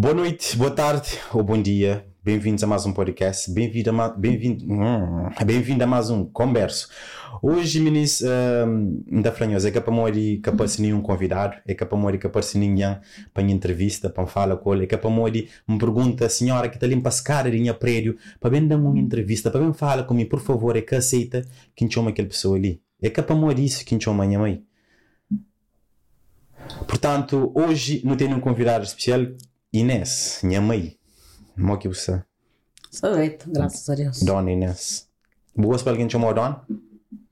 [0.00, 2.06] Boa noite, boa tarde ou bom dia.
[2.22, 3.50] Bem-vindos a mais um podcast.
[3.50, 6.88] Bem-vindo a, ma bem-vindo, hum, bem-vindo a mais um converso.
[7.42, 11.84] Hoje, meninos, um, da Franhosa, é que para mori que aparece nenhum convidado, é que
[11.84, 12.96] para mori que aparece ninguém
[13.34, 16.76] para uma entrevista, para falar com ele, é que para mori me pergunta, senhora, que
[16.76, 20.30] está limpa as caras em prédio, para bem dar uma entrevista, para bem falar comigo,
[20.30, 21.44] por favor, é que aceita
[21.74, 22.80] que chama aquela pessoa ali.
[23.02, 24.62] É que para mori isso que chama minha mãe.
[26.86, 29.26] Portanto, hoje não tenho um convidado especial,
[29.78, 30.96] Inês, minha mãe.
[31.54, 32.22] Como é que você?
[32.90, 34.22] Sou bem, graças a Deus.
[34.22, 35.08] Dona Inês.
[35.56, 36.62] Boa para alguém chamar Dona?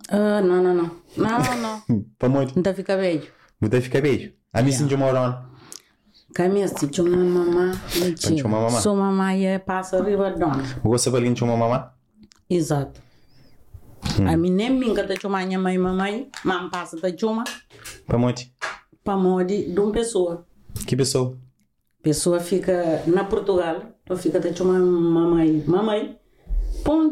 [0.09, 0.91] Ah, não, não, não.
[1.16, 2.05] Não, não.
[2.19, 2.55] Para muito.
[2.55, 3.22] Não fica bem.
[3.60, 4.32] Você fica beijo.
[4.52, 5.50] A mim sim chamar Dona.
[6.34, 7.72] Caminha se chama mamá.
[7.98, 8.36] Mentira.
[8.42, 8.80] chama mamá.
[8.80, 10.62] Sou mamãe e passa riba dona.
[10.84, 11.94] Boa para alguém chamar mamá?
[12.48, 13.00] Exato.
[14.24, 17.42] A mim nem minha da chama minha mãe mamãe, mam passa da chama
[18.06, 18.42] Para muito.
[19.02, 20.47] para morrer de uma pessoa.
[20.86, 21.38] Que pessoa?
[22.06, 26.16] Pessoa fica na Portugal, tu fica da chama mamãe, mamãe.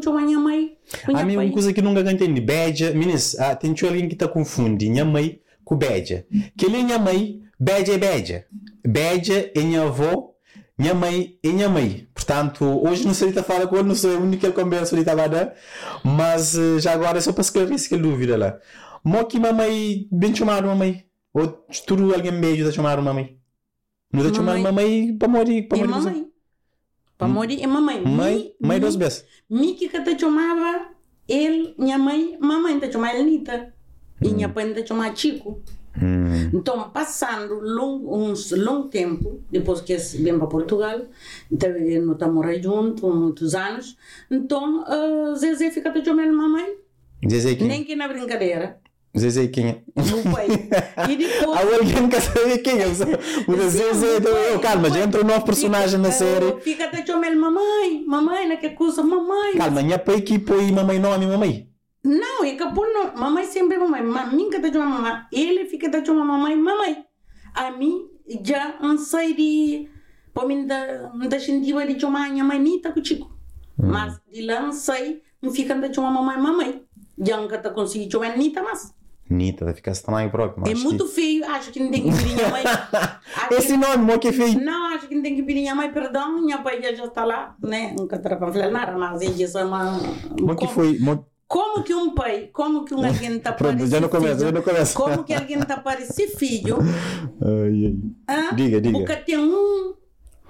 [0.01, 0.77] Chama minha mãe.
[1.13, 2.39] A mim uma coisa que nunca entendi.
[2.39, 6.25] Bédia, meninas, ah, tem alguém que está confundindo minha mãe com bédia.
[6.57, 8.45] Que ele é minha mãe, bédia é bédia.
[8.87, 10.31] Bédia é minha avó,
[10.77, 12.07] minha mãe é minha mãe.
[12.13, 15.53] Portanto, hoje não sei se fala com ele, não sou a única conversa ali estava
[16.05, 18.57] mas eh, já agora é só para esclarecer aquela dúvida lá.
[19.27, 21.03] Que mamãe, bem chamado mamãe.
[21.33, 23.37] Ou tudo alguém beijo da chamar mamãe.
[24.15, 24.63] Não da chamar Mamãe.
[24.63, 28.01] mamãe para morrer, para E mamãe.
[28.03, 29.25] Mãe, mãe mi- duas vezes.
[29.49, 30.89] Mi que te chamava
[31.27, 33.73] ele, minha mãe, mamãe te chamava Elnita.
[34.21, 35.61] E minha pai te chamava Chico.
[36.01, 36.49] Hum.
[36.53, 41.01] Então, passando long, uns longo tempo, depois que vêm para Portugal,
[41.49, 41.69] então,
[42.05, 43.95] não está morar junto, muitos anos,
[44.29, 46.75] então, uh, Zezé fica te chamando mamãe,
[47.29, 47.67] Zezé quem?
[47.69, 48.77] nem que na brincadeira,
[49.17, 49.81] Zezé quem é?
[49.95, 50.47] no pai.
[51.09, 51.55] E depois...
[51.57, 52.87] Há alguém que sabe quem é.
[52.87, 56.59] O Zezé, então, eu, calma, já entra um novo personagem na série.
[56.61, 59.53] Fica te chamando mamãe, mamãe, não que coisa, mamãe.
[59.57, 61.69] Calma, minha pai que põe mamãe nome, mamãe.
[62.03, 63.15] Não, é que por não.
[63.15, 64.03] Mamãe sempre é mamãe.
[64.03, 65.21] Ma- Mim que tá mamãe.
[65.31, 67.03] Ele fica de uma mamãe, mamãe.
[67.53, 68.07] A mim
[68.43, 69.89] já não sei de.
[70.33, 73.33] Para mim, não sentiva de uma minha mãe, nem tá contigo.
[73.77, 76.81] Mas de lá não sei, não fica de uma mamãe, mamãe.
[77.17, 78.93] Já nunca tá conseguindo de uma nita, mas.
[79.27, 80.71] Nita, vai ficar estranho próprio.
[80.71, 82.63] É muito feio, acho que não tem que pedir minha mãe.
[83.57, 84.63] Esse nome, mo que é feio.
[84.63, 87.55] não, acho que não tem que pedir minha mãe perdão, minha pai já está lá,
[87.59, 87.95] né?
[87.97, 89.99] Nunca para falar nada, mas ele já é uma.
[90.39, 90.99] Mo que foi.
[90.99, 91.25] Mo...
[91.47, 94.61] Como que um pai, como que um alguém está Pronto, já não começa, já não
[94.61, 94.95] começa.
[94.95, 96.77] Como que alguém está esse filho?
[97.41, 97.97] Ai, ai.
[98.27, 98.97] ah, Diga, diga.
[98.97, 99.93] Porque tem um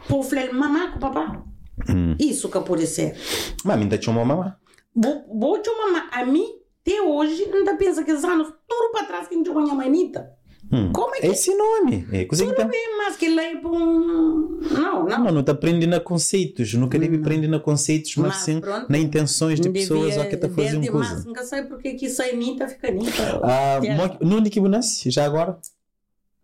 [0.08, 1.44] por falar mamá com papá.
[1.90, 2.16] Hum.
[2.20, 3.16] Isso que pode ser.
[3.64, 4.58] Mas me te chamou mamá.
[4.96, 6.08] Vou vou te mamá.
[6.12, 6.48] A mim,
[6.86, 10.32] até hoje, ainda pensa que anos, tudo para trás que a gente minha manita.
[10.72, 10.92] Hum.
[10.92, 12.08] Como é que- Esse nome.
[12.12, 12.64] É coisa que tá.
[12.64, 14.60] É mais que lei para um.
[14.72, 15.24] Não, Não, não.
[15.24, 16.74] mano, tá aprendendo a conceitos.
[16.74, 18.88] Nunca deve aprender a conceitos, mas, Mas sim pronto.
[18.90, 21.14] na intenções de pessoas a que tá fazendo coisa.
[21.16, 23.40] Mas nunca sei porque que sai nita, fica nita.
[23.44, 23.80] Ah,
[24.22, 25.12] no onde que nasce?
[25.12, 25.58] Já agora?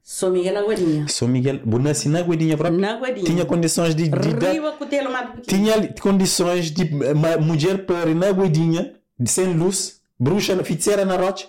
[0.04, 1.08] Sou Miguel Aguadinha.
[1.08, 1.60] Sou Miguel.
[1.66, 2.80] Nasce na Guedinha própria?
[2.80, 3.26] Na Aguadinha.
[3.26, 4.72] Tinha condições de, de pequeno.
[5.48, 11.48] tinha condições de uma mulher para na guedinha, de sem luz, bruxa, feiticeira na rocha.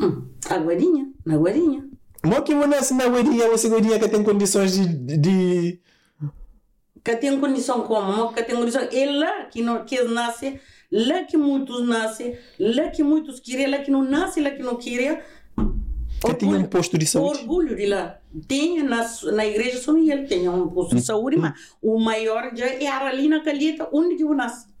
[0.00, 1.88] Hum, Aguadinha, na Aguadinha.
[2.26, 5.80] Mo que nasce na guedinha, você guedinha que tem condições de, de,
[7.04, 8.12] Que tem condição como?
[8.12, 8.82] Mo Que tem condição.
[8.90, 10.58] É lá que, não, que nasce,
[10.90, 14.74] lá que muitos nascem, lá que muitos querem, lá que não nasce, lá que não
[14.76, 15.18] querem.
[16.26, 17.40] que tinha um posto de saúde.
[17.40, 18.18] Orgulho de lá.
[18.48, 22.66] Tem na, na igreja São Miguel, tem um posto de saúde, mas o maior já
[22.66, 24.73] é ali na calheta, onde eu nasci.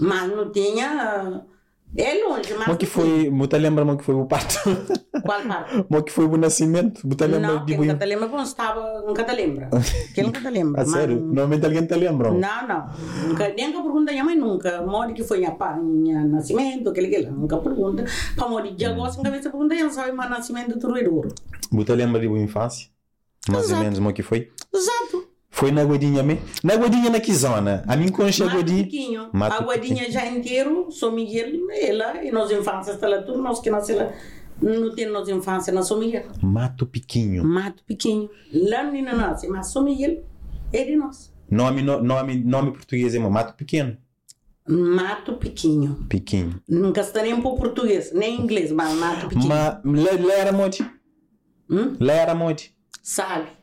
[0.00, 1.44] Mas não tinha.
[1.96, 2.68] É longe, mas.
[2.68, 4.54] Mo que foi, você lembra mo que foi o parto?
[5.26, 5.84] Qual parte?
[5.90, 7.00] mo que foi o nascimento?
[7.04, 9.02] Você lembra Não, de que nunca te lembra quando estava.
[9.04, 9.68] Nunca te lembra.
[10.14, 10.82] Que nunca te lembra.
[10.82, 11.16] A sério?
[11.16, 12.30] mas- Normalmente alguém te lembra.
[12.30, 12.90] Não, não.
[13.26, 14.82] Nunca, nem que pergunta a minha mãe nunca.
[14.82, 17.30] Mori que foi minha, pa- minha nascimento, aquele que lá.
[17.32, 18.04] Nunca pergunta.
[18.36, 21.34] Para mori de agora, sem cabeça pergunta, ela sabe meu nascimento do Truedouro.
[21.72, 22.88] Você lembra de sua infância?
[23.48, 23.82] Mais ou Exato.
[23.82, 24.48] menos mo que foi?
[24.72, 25.09] Exato.
[25.60, 26.42] Foi na guedinha mesmo?
[26.64, 27.84] Na guedinha na que zona?
[27.86, 28.84] A mim concha Mato guedinha.
[28.84, 29.28] Pequinho.
[29.30, 33.60] Mato a Guadinha já inteiro, São Miguel, ela, e nós infâncias, está lá tudo, nós
[33.60, 34.12] que nascemos lá.
[34.62, 36.24] Não tem infância na São Miguel.
[36.40, 37.44] Mato Piquinho.
[37.44, 38.30] Mato Pequinho.
[38.52, 40.24] Lá não nasce, mas São Miguel
[40.72, 41.30] é de nós.
[41.50, 43.98] Nome, no- nome, nome português é Mato Pequeno.
[44.66, 46.06] Mato Pequinho.
[46.08, 46.58] Piquinho.
[46.66, 49.46] Nunca está nem por português, nem inglês, mas Mato Pequinho.
[49.46, 50.82] Mas lá, lá era monte.
[51.68, 51.96] Hum?
[52.00, 52.74] Lá era monte.
[53.02, 53.59] Sabe?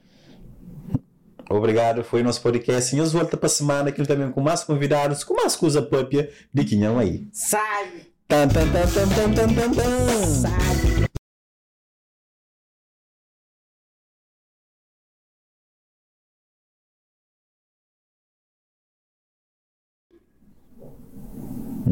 [1.50, 2.94] Obrigado, foi o nosso podcast.
[2.94, 6.30] E nos volta para a semana aqui também com mais convidados, com mais coisa própria
[6.54, 7.28] de quinhão aí.
[7.32, 8.14] Sabe?
[8.28, 10.78] Tan, tan, tan, tan, tan, tan, tan,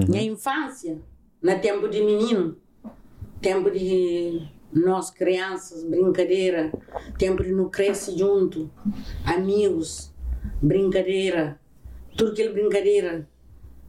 [0.10, 1.02] Minha infância,
[1.42, 2.58] na tempo de menino,
[3.42, 6.72] tempo de nós crianças, brincadeira,
[7.18, 8.70] tempo de não crescer junto,
[9.26, 10.14] amigos,
[10.62, 11.60] brincadeira,
[12.18, 13.28] tudo aquele brincadeira.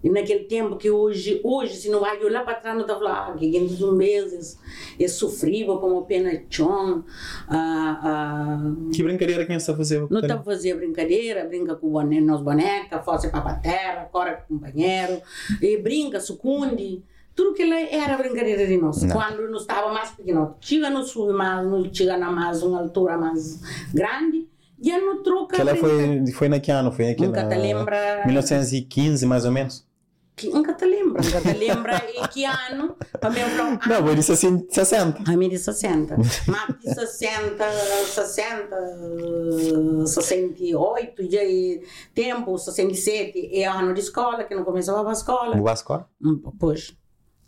[0.04, 3.32] E naquele tempo que hoje, hoje se não vai olhar para trás, não está falando,
[3.32, 4.56] ah, que gente um meses,
[5.00, 7.04] é sofrível como pena chão,
[7.48, 10.06] ah, ah, Que brincadeira que você fazia?
[10.08, 14.36] não está a fazer brincadeira, brinca com boné, nos bonecas, fosse para a terra, corre
[14.36, 15.20] com o companheiro,
[15.60, 17.02] e brinca, sucunde.
[17.36, 19.02] Tudo que lá era brincadeira de nós.
[19.02, 19.14] Não.
[19.14, 23.18] Quando nós estava mais pequeno, chega no sul, mas não chega na mais uma altura
[23.18, 23.60] mais
[23.92, 24.48] grande,
[24.82, 25.54] já não troca.
[25.54, 26.90] Que ela foi, foi na que ano?
[26.90, 27.50] Foi aqui Nunca na...
[27.50, 28.22] te lembra.
[28.24, 29.86] 1915, mais ou menos?
[30.34, 33.40] Que, nunca te lembra, nunca te lembra em que ano, para mim,
[33.88, 35.30] Não, foi de 60.
[35.30, 36.16] A mim de 60.
[36.46, 37.64] Mas de 60,
[38.04, 41.80] 60, 68, já é
[42.14, 45.56] tempo, 67 é ano de escola, que não começava a escola.
[45.56, 46.08] Boa escola?
[46.22, 46.94] Hum, Pois,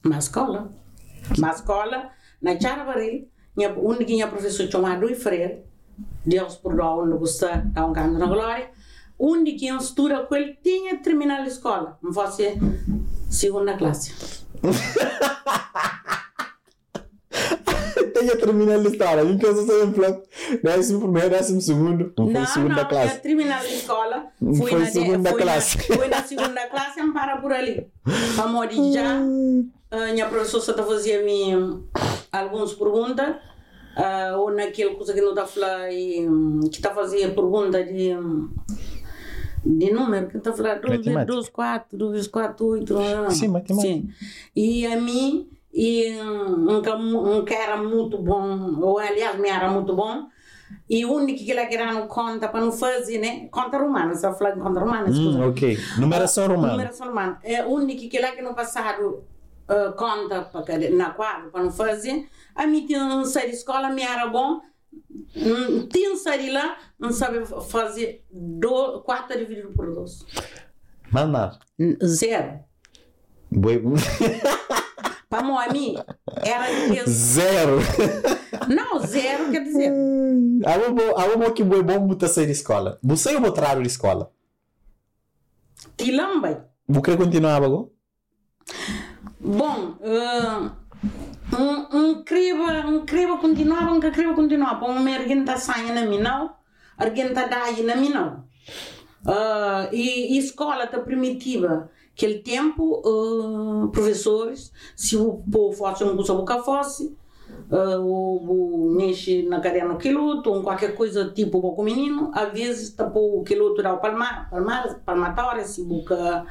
[0.04, 0.72] na escola.
[1.36, 1.50] Na
[3.56, 5.64] minha única minha professor chamado Freire,
[6.24, 8.70] Deus por lá, onde gosta, dá um canto na glória,
[9.18, 12.56] onde que eu estuda com ele tinha terminado a escola, não fosse
[13.28, 14.14] segunda classe.
[18.18, 19.22] Tenho terminado a história.
[19.22, 20.22] A pensa sempre
[20.62, 22.12] décimo primeiro, décimo segundo.
[22.16, 23.18] Não foi Não, segunda não, eu classe.
[23.20, 25.78] terminei a escola, fui, Foi na, de- segunda fui, classe.
[25.78, 27.86] Na, fui na segunda classe e para por ali.
[28.36, 29.16] Para morir já,
[29.90, 31.82] a minha professora só fazia-me
[32.32, 33.36] algumas perguntas,
[33.96, 37.34] ah, ou naquele coisa que não está a falar, e, hum, que está a fazer
[37.34, 38.48] pergunta de, hum,
[39.64, 41.32] de número, que está a falar 12, Matemática.
[41.32, 42.94] 12, 4, 12, 4, 8.
[42.94, 43.30] não.
[43.30, 43.88] Sim, matemática.
[43.88, 44.08] Sim.
[44.54, 45.48] E a mim,
[45.80, 50.26] e um, um, que- um que era muito bom, ou aliás, me era muito bom,
[50.90, 53.46] e o único que ele era não conta para não fazer, né?
[53.50, 55.78] Conta romana, só falar de conta romana, Hum, ok.
[55.98, 56.72] Numeração romana.
[56.72, 57.38] Numeração romana.
[57.44, 59.22] É o único que ele que no passado
[59.70, 62.26] uh, conta para na quadra para não fazer.
[62.56, 64.60] A mim tinha um sair de escola, me era bom.
[65.36, 68.24] Hum, Tinha um sair lá, não sabe fazer
[69.04, 70.26] 4 dividido por 2.
[71.12, 71.58] Mandar.
[72.04, 72.58] Zero.
[73.50, 73.80] Boi...
[75.28, 75.94] Para mim,
[76.42, 76.66] era.
[77.06, 77.78] Zero.
[78.66, 79.92] Não, zero quer dizer.
[80.64, 82.98] A uma que boi bom botar sair de escola.
[83.02, 84.32] Você ou botar de escola?
[85.96, 86.70] Tilamba.
[86.88, 87.88] Vou querer continuar agora?
[89.40, 90.70] Bom, uh,
[91.56, 92.24] um, um
[92.88, 94.86] um creba continuava, um creba continuava.
[94.86, 96.54] Um merguin da saia na minão,
[96.96, 98.44] alguém da daí na minão.
[99.26, 101.90] Uh, e, e escola tá primitiva.
[102.18, 107.16] Aquele tempo, uh, professores, se o povo fosse um boca fosse,
[107.70, 112.32] uh, o, o mexe na cadeia no quiloto, ou qualquer coisa tipo com o menino,
[112.34, 116.44] às vezes tapou o quiloto o palmar, palmar, palmatória, se boca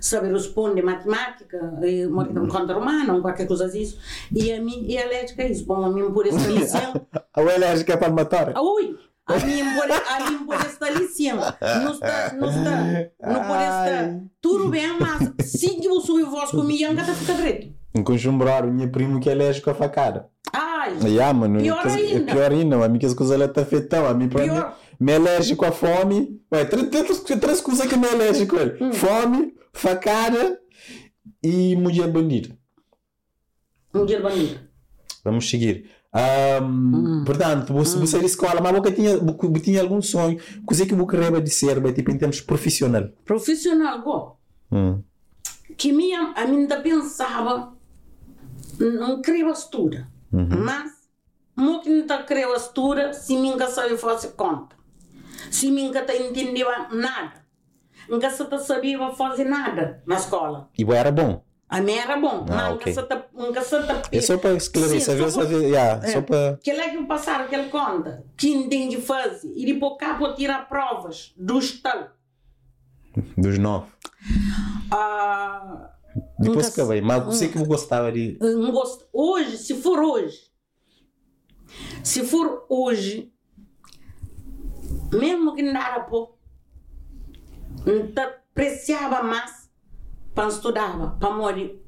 [0.00, 4.00] saber responder matemática, e, um conta romana, ou qualquer coisa disso.
[4.34, 5.64] E a mim é alérgica a isso.
[5.64, 6.94] Bom, a mim por esta lição.
[7.32, 8.60] A alérgica palmatória?
[8.60, 8.98] Ui!
[9.26, 11.36] A mim por, a mim por esta lição.
[11.36, 12.84] Não está, não está,
[13.22, 14.00] não por esta.
[14.00, 14.22] Ai.
[14.40, 17.74] Tudo bem, mas se eu subir voz comigo, ainda fica direito.
[17.94, 20.28] Um conjumbrar, o meu primo que é alérgico a facada.
[20.52, 20.98] Ai!
[21.04, 21.60] Yeah, mano.
[21.60, 22.32] Pior é ainda.
[22.32, 22.84] pior ainda.
[22.84, 24.06] A mim que as coisas lá tá feitão.
[24.06, 24.28] A mim.
[24.28, 24.76] Pior.
[24.98, 26.40] Me é alérgico a fome.
[26.52, 28.56] Ué, três, coisas que me é alérgico.
[28.56, 28.82] Ele.
[28.82, 28.92] Hum.
[28.92, 30.58] Fome, facada
[31.42, 32.56] e mulher bandida.
[34.06, 34.58] Dia bonito.
[35.22, 35.90] Vamos seguir.
[36.12, 40.38] Ahm, Portanto, você, você de escola, mas você tinha, você tinha algum sonho?
[40.66, 41.40] Coisa que você queria
[41.80, 43.08] mas, tipo, em termos profissional.
[43.24, 44.36] Profissional, go.
[44.70, 45.02] Hum.
[45.76, 47.72] Que minha, a mim ainda pensava,
[48.78, 50.08] não queria estuda.
[50.30, 50.92] Mas,
[51.56, 54.76] muito não queria estuda, se nunca sabia fazer conta.
[55.50, 57.42] Se nunca entendia nada.
[58.08, 60.68] Nunca se sabia fazer nada na escola.
[60.76, 61.42] E você era bom.
[61.72, 63.00] A minha era bom, Ah, nunca se
[63.32, 63.76] nunca se
[64.12, 66.12] É só para esclarecer, Sim, só saber, yeah, É.
[66.12, 66.58] só para...
[66.62, 70.68] Que é que passaram aquela conta, que tem de fazer, e depois cá para tirar
[70.68, 72.10] provas do estado.
[73.38, 73.86] Dos nove.
[74.90, 75.94] Ah,
[76.38, 78.38] Depois Nunca acabei, mas você que gostava de...
[79.10, 80.52] Hoje, se for hoje,
[82.04, 83.32] se for hoje,
[85.10, 86.38] mesmo que não era pouco,
[87.86, 89.61] não apreciava mais
[90.34, 91.82] para estudar, para morrer.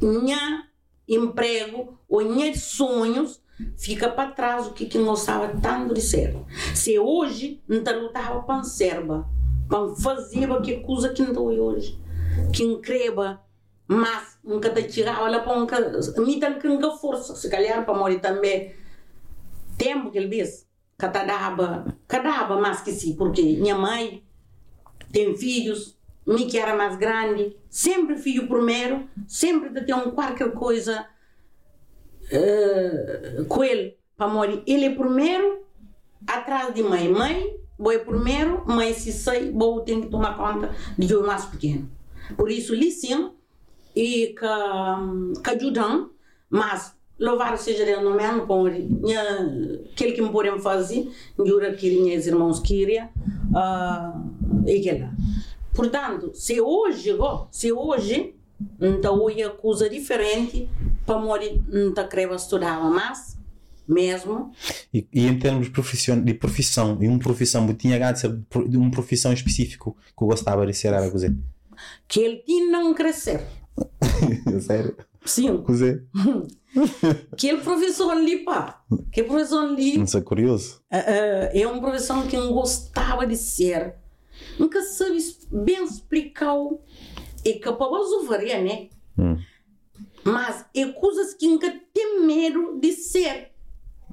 [0.00, 0.68] Minha
[1.08, 3.42] emprego ou minhas sonhos
[3.76, 6.36] fica para trás o que que gostava tanto de ser.
[6.74, 9.02] Se hoje não te lutava para ser,
[9.68, 11.98] para fazer que coisa que não hoje,
[12.52, 13.42] que increba,
[13.86, 15.78] mas nunca te tirava lá para nunca,
[16.18, 18.74] me dá nunca força, se calhar para morrer também.
[19.76, 20.28] Tempo que ele
[20.96, 24.24] dava, que dava mais que sim, porque minha mãe
[25.12, 30.10] tem filhos, me que era mais grande, sempre fui o primeiro, sempre de ter um
[30.10, 31.06] qualquer coisa
[32.32, 34.62] uh, com ele para morrer.
[34.66, 35.64] Ele é primeiro,
[36.26, 37.08] atrás de mãe.
[37.08, 41.44] Mãe, vou é primeiro, mãe se sai, vou tem que tomar conta de eu mais
[41.44, 41.90] pequeno.
[42.36, 43.34] Por isso, lição
[43.94, 46.10] e que, que ajudam,
[46.48, 52.26] mas louvado seja Deus no mesmo por aquele que me podem fazer, jura que minhas
[52.26, 55.12] irmãos queriam, uh, e que lá.
[55.74, 57.10] Portanto, se hoje,
[57.50, 58.34] se hoje,
[58.80, 60.68] então é coisa diferente,
[61.04, 63.36] para morrer, não querer estudar mais,
[63.86, 64.52] mesmo.
[64.92, 68.76] E, e, em termos de profissão, de profissão, e uma profissão, eu tinha ganho de
[68.76, 71.36] uma profissão específica que eu gostava de ser, era cozer.
[72.08, 73.42] Que ele tinha não crescer.
[74.62, 74.96] Sério?
[75.24, 75.58] Sim.
[75.62, 76.06] Cozer.
[77.36, 78.82] que ele professor ali, pá.
[79.10, 79.98] Que professor ali.
[79.98, 80.80] Não sei, curioso.
[80.92, 83.96] Uh, uh, é uma profissão que eu gostava de ser
[84.58, 85.18] nunca sabe
[85.50, 86.80] bem explicar o
[87.44, 88.88] é capaz de varia, né?
[89.18, 89.36] Hum.
[90.24, 93.52] Mas é coisas que nunca tem medo de ser.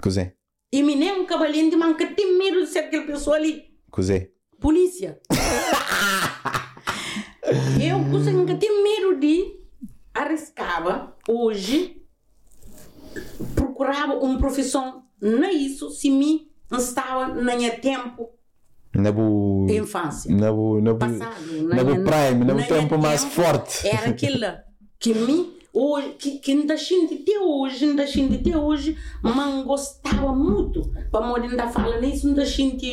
[0.01, 0.35] Cosé.
[0.73, 3.73] E me nem um cavalinho mas nunca tem medo de ser aquela pessoa ali.
[3.89, 4.31] Cosé.
[4.59, 5.19] Polícia.
[7.81, 9.59] eu coisa nunca tem medo de
[10.13, 12.01] arriscava hoje
[13.55, 18.29] procurava uma profissão não é isso se me estava na minha tempo
[18.93, 19.67] na bu...
[19.69, 20.33] infância.
[20.33, 23.87] Na bu, na bu, Passado, na bu prime, na bu tempo mais forte.
[23.87, 24.47] Era aquilo
[24.99, 30.33] que me hoje, que, que ainda sinto até hoje, ainda sinto até hoje, mas gostava
[30.35, 30.91] muito.
[31.11, 32.85] Para morrer ainda fala nisso, ainda sinto,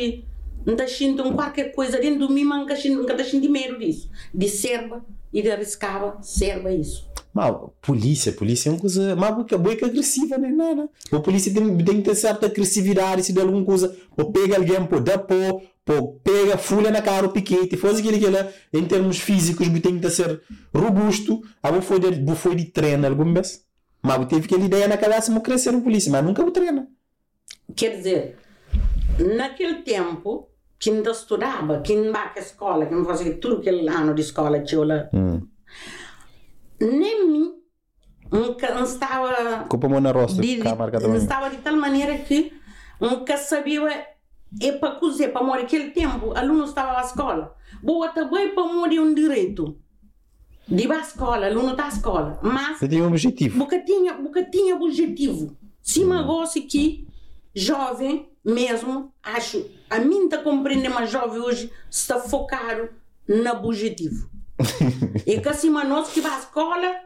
[0.66, 4.08] ainda sinto qualquer coisa dentro de mim, mas nunca sinto medo disso.
[4.32, 7.08] De serva e arriscava, serva isso.
[7.32, 9.14] Mas polícia, polícia é uma coisa.
[9.14, 10.88] Mas boa que agressiva, nem nada.
[11.12, 13.94] A polícia tem, tem que ter certa agressividade se de alguma coisa.
[14.16, 18.18] Ou pega alguém, pô, dá pô, pô, pega, folha na cara o piquete, faz aquilo
[18.18, 20.42] que ela, em termos físicos, tem que ser
[20.74, 21.42] robusto.
[21.62, 23.64] A boa foi de, foi de treino alguma vez.
[24.02, 26.88] Mas teve aquela ideia na cabeça de crescer no polícia, mas nunca o treina.
[27.76, 28.36] Quer dizer,
[29.36, 34.14] naquele tempo, que ainda estudava, que ainda ia escola, que não fazia tudo aquele ano
[34.14, 35.08] de escola, tinha lá.
[35.12, 35.46] Hum
[36.80, 37.54] nem mim
[38.30, 40.68] nunca estava com a mão na roça de, de,
[41.16, 42.52] estava de tal maneira que
[43.00, 44.06] nunca sabia
[44.60, 49.00] é para cozer para morrer aquele tempo aluno estava na escola boa também para morrer
[49.00, 49.78] um direito
[50.66, 53.58] de ir à escola aluno está à escola mas Você tinha um objetivo.
[53.58, 55.56] Porque tinha porque tinha objetivo.
[55.82, 56.26] Se hum.
[56.26, 57.08] gosto que
[57.54, 62.88] jovem mesmo acho a mim está compreendendo mas jovem hoje está focado
[63.26, 64.28] no objetivo
[65.26, 67.00] e que assim, nós que vai à escola,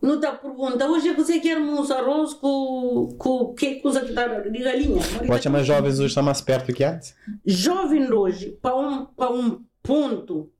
[0.00, 4.58] não te pergunta, hoje você quer um arroz com, com que coisa que dá de
[4.62, 5.02] galinha?
[5.26, 7.14] Pode mais jovens hoje estão mais perto que antes?
[7.44, 10.50] Jovem hoje, para um, para um ponto,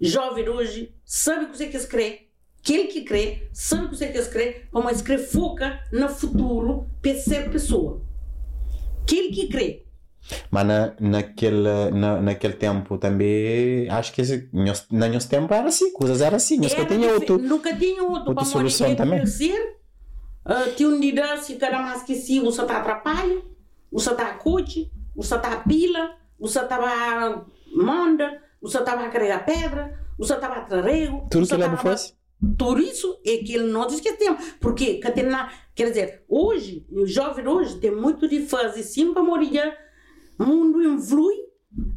[0.00, 2.28] jovem hoje sabe o que você quer escrever.
[2.60, 7.14] Aquele que crê, sabe o que você quer escrever, mas escrever foca no futuro para
[7.16, 8.00] ser pessoa.
[9.02, 9.84] Aquele que crê,
[10.50, 14.48] mas na, naquele, na, naquele tempo também, acho que esse,
[14.90, 17.38] na nosso tempo era assim, coisas eram assim, nunca tinha outro.
[17.38, 19.18] Nunca tinha outro outra solução também.
[19.20, 19.78] Crescer,
[20.46, 23.42] uh, tinha um dia se cada mais que se você está atrapalha,
[23.90, 30.34] você está cuti, você está pila, você estava manda, você estava a carregar pedra, você
[30.34, 31.26] estava a trarego.
[31.30, 32.14] Tudo que leva fosse?
[32.58, 34.54] Tudo isso é que não esquecemos.
[34.60, 34.94] Porque,
[35.74, 39.76] quer dizer, hoje, o jovem hoje tem muito de fazer sim para morrer
[40.42, 41.36] o mundo evolui,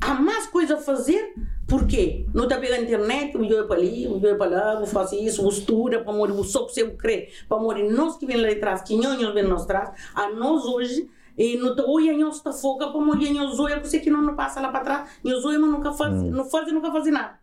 [0.02, 1.34] há mais coisa a fazer,
[1.68, 5.20] porque não está pegando internet, o eu para ali, o eu para lá, vou fazer
[5.20, 8.38] isso, vou estudar para morrer, vou só que você crê, para morrer nós que vem
[8.38, 12.18] lá de trás, que nhonhos vem nós trás, a nós hoje, e não está olha
[12.18, 15.10] nós está foca para morrer nós olha, você que não, não passa lá para trás,
[15.24, 16.32] nós olha, mas nunca faz, hum.
[16.32, 17.40] não faz, nunca faz nada.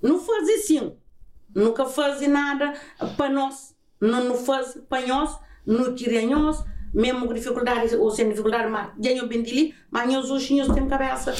[0.00, 0.92] Não faz assim,
[1.54, 2.72] nunca faz nada
[3.16, 8.28] para nós, não, não faz para nós, não tira nós, mesmo com dificuldade ou sem
[8.28, 11.34] dificuldade, mas ganho bem dele, mas os ursinhos têm cabeça.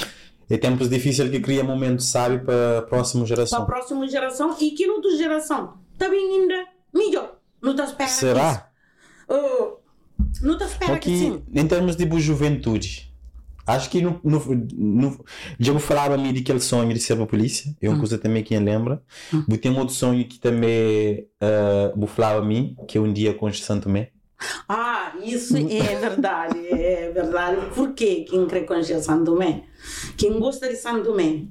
[0.48, 3.64] É tempos difíceis que cria momentos sábio para a próxima geração.
[3.64, 7.38] Para a próxima geração e que outra geração também ainda melhor.
[7.60, 8.70] Não te espera Será?
[9.28, 9.78] Uh,
[10.42, 11.42] não te espera Aqui, que sim.
[11.54, 13.14] Em termos de juventude,
[13.66, 14.40] acho que no, no,
[14.74, 15.24] no,
[15.58, 17.74] já falava a mim daquele sonho de ser uma polícia.
[17.80, 18.00] É uma hum.
[18.00, 19.02] coisa também que lembra.
[19.32, 19.44] Hum.
[19.48, 23.50] Eu tenho outro sonho que também uh, falava a mim, que é um dia com
[23.52, 24.10] Santo Tomé.
[24.68, 27.74] Ah, isso é verdade, é verdade.
[27.74, 29.64] Por que quem crê com São Tomé?
[30.16, 31.44] Quem gosta de São Tomé,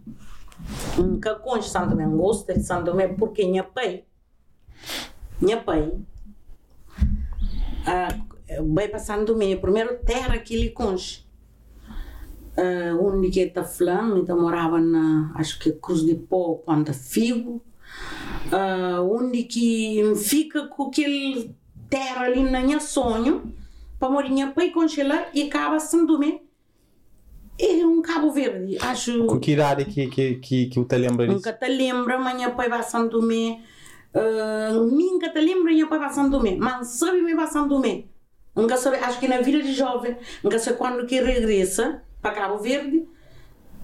[0.98, 4.04] nunca conhece São Tomé, gosta de São Tomé porque minha pai,
[5.40, 5.92] minha pai,
[7.86, 8.20] ah,
[8.74, 11.30] vai para São Tomé, primeiro terra que ele conhece.
[12.52, 17.64] Uh, onde que está falando, então morava na, acho que Cruz de Pó, Ponta Figo,
[18.52, 21.56] uh, onde que fica com aquele
[21.92, 23.54] terra ali na minha sonho,
[24.00, 26.40] para morinha pai congelar e acaba São Tomé.
[27.60, 29.26] É um Cabo Verde, acho.
[29.26, 31.38] Com que idade que, que, que, que te lembra disso?
[31.38, 33.60] Nunca te lembra, amanhã pai vai São Tomé.
[34.16, 36.56] Uh, nunca te lembra, minha pai vai São Tomé.
[36.56, 38.06] Mas sabe me vai São Tomé.
[38.56, 42.58] Nunca sabe, acho que na vida de jovem, nunca sei quando que regressa para Cabo
[42.58, 43.06] Verde.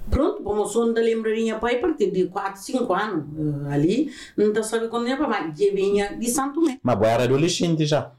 [0.09, 4.87] Pronto, sou da lembraria pai a partir de 4, 5 anos uh, ali, não sabe
[4.87, 6.79] quando ia para mais, eu vinha de Santo Tomé.
[6.81, 8.11] Mas boa era adolescente já.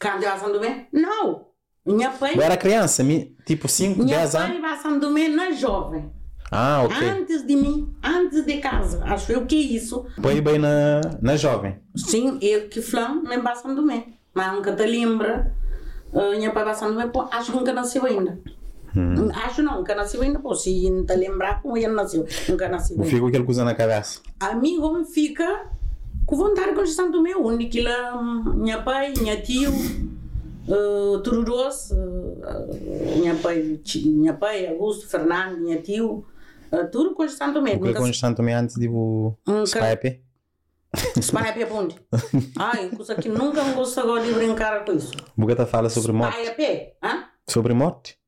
[0.00, 0.88] Quando eu Santo Tomé?
[0.92, 1.46] Não.
[1.84, 2.34] Minha pai.
[2.34, 3.04] Boa era criança,
[3.44, 4.60] tipo 5, Minha 10 pai anos.
[4.60, 6.10] vai a Santo Tomé na jovem.
[6.50, 7.08] Ah, ok.
[7.08, 9.02] Antes de mim, antes de casa.
[9.04, 10.06] Acho eu que é isso.
[10.20, 11.78] Põe bem na, na jovem.
[11.96, 14.06] Sim, eu que flam, nem a Santo Tomé.
[14.32, 15.52] Mas nunca te lembra.
[16.12, 18.40] Uh, minha pai Santo Tomé, pô, acho que nunca nasceu ainda.
[19.44, 22.26] Acho não, nunca nasceu ainda, pô, se não te lembrar como ele nasceu.
[22.48, 23.08] Nunca nasceu ainda.
[23.10, 24.20] fica aquele coisa na cabeça.
[24.40, 25.66] amigo me fica
[26.24, 31.44] com vontade de conversar do meu, onde que lá, minha pai, minha tio, uh, tudo
[31.44, 36.24] doce, uh, minha pai, minha pai, Augusto, Fernando, minha tio,
[36.72, 37.74] uh, tudo conversando do meu.
[37.74, 40.20] Porque Nunca quando também antes de o Nunca- Skype.
[41.50, 41.96] a pé ponte.
[42.56, 45.12] Ai, coisa que nunca me gosto agora de brincar com isso.
[45.36, 46.48] Bugata fala sobre morte.
[46.48, 47.24] A pé, hã?
[47.48, 48.18] Sobre morte?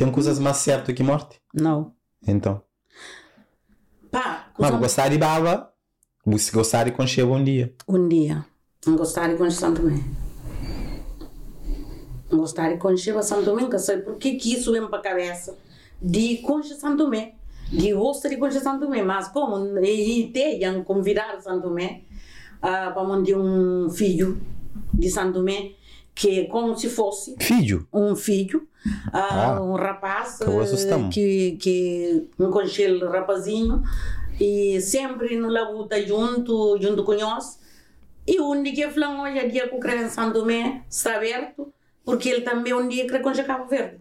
[0.00, 1.38] Tem coisas mais certas que morte?
[1.52, 1.92] Não.
[2.26, 2.62] Então.
[4.10, 5.74] Pá, Mas gostar de baba,
[6.24, 7.74] você gostar de conchego um dia.
[7.86, 8.46] um dia
[8.86, 10.00] não gostar de conhecer Santo Tomé.
[12.30, 15.02] Não gostar de conhecer Santo Tomé, não sei por que que isso vem para a
[15.02, 15.54] cabeça
[16.00, 17.34] de conhecer Santo Tomé.
[17.70, 22.04] De gosto de conhecer Santo Tomé, mas como e tenham convidado Santo Tomé
[22.62, 24.40] ah, para mandar um filho
[24.94, 25.72] de Santo Tomé
[26.14, 27.86] que é como se fosse Filho.
[27.92, 28.66] um filho,
[29.12, 33.82] ah, Ah, um rapaz que eh, que, um conchelo rapazinho
[34.40, 37.58] e sempre no labuta junto, junto com nós.
[38.26, 41.72] E um dia que falou, hoje é dia que o São Tomé está aberto,
[42.04, 43.98] porque ele também um dia quer conchegar Cabo Verde.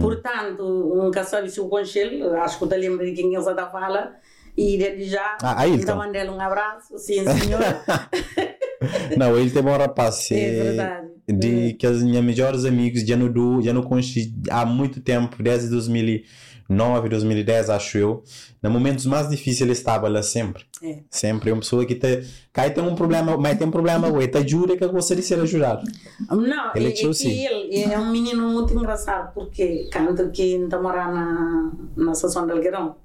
[0.00, 0.62] Portanto,
[0.94, 3.70] nunca sabe se o conchelo, acho que eu te lembro de quem ele está a
[3.70, 4.20] falar,
[4.56, 5.82] e desde já, Ah, a Ailton.
[5.82, 7.60] então mandei um abraço, sim senhor,
[9.16, 10.30] Não, ele tem bom rapaz.
[10.30, 11.11] é verdade.
[11.26, 15.40] De que as minhas melhores amigos já não do, já não conheci há muito tempo,
[15.40, 18.24] desde 2009, 2010, acho eu.
[18.60, 20.64] Nos momentos mais difíceis ele estava lá sempre.
[20.82, 20.98] É.
[21.08, 21.50] Sempre.
[21.50, 24.38] É uma pessoa que te, cai tem um problema, mas tem um problema, ué, te
[24.38, 25.84] ajuda que gostaria de ser ajudado.
[26.28, 27.46] Não, Ele é, é é que sim.
[27.46, 32.52] ele é um menino muito engraçado, porque quando que está morar na, na Estação de
[32.52, 32.96] Algueirão,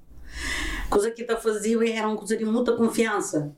[0.90, 3.56] coisa que está fazendo era uma coisa de muita confiança.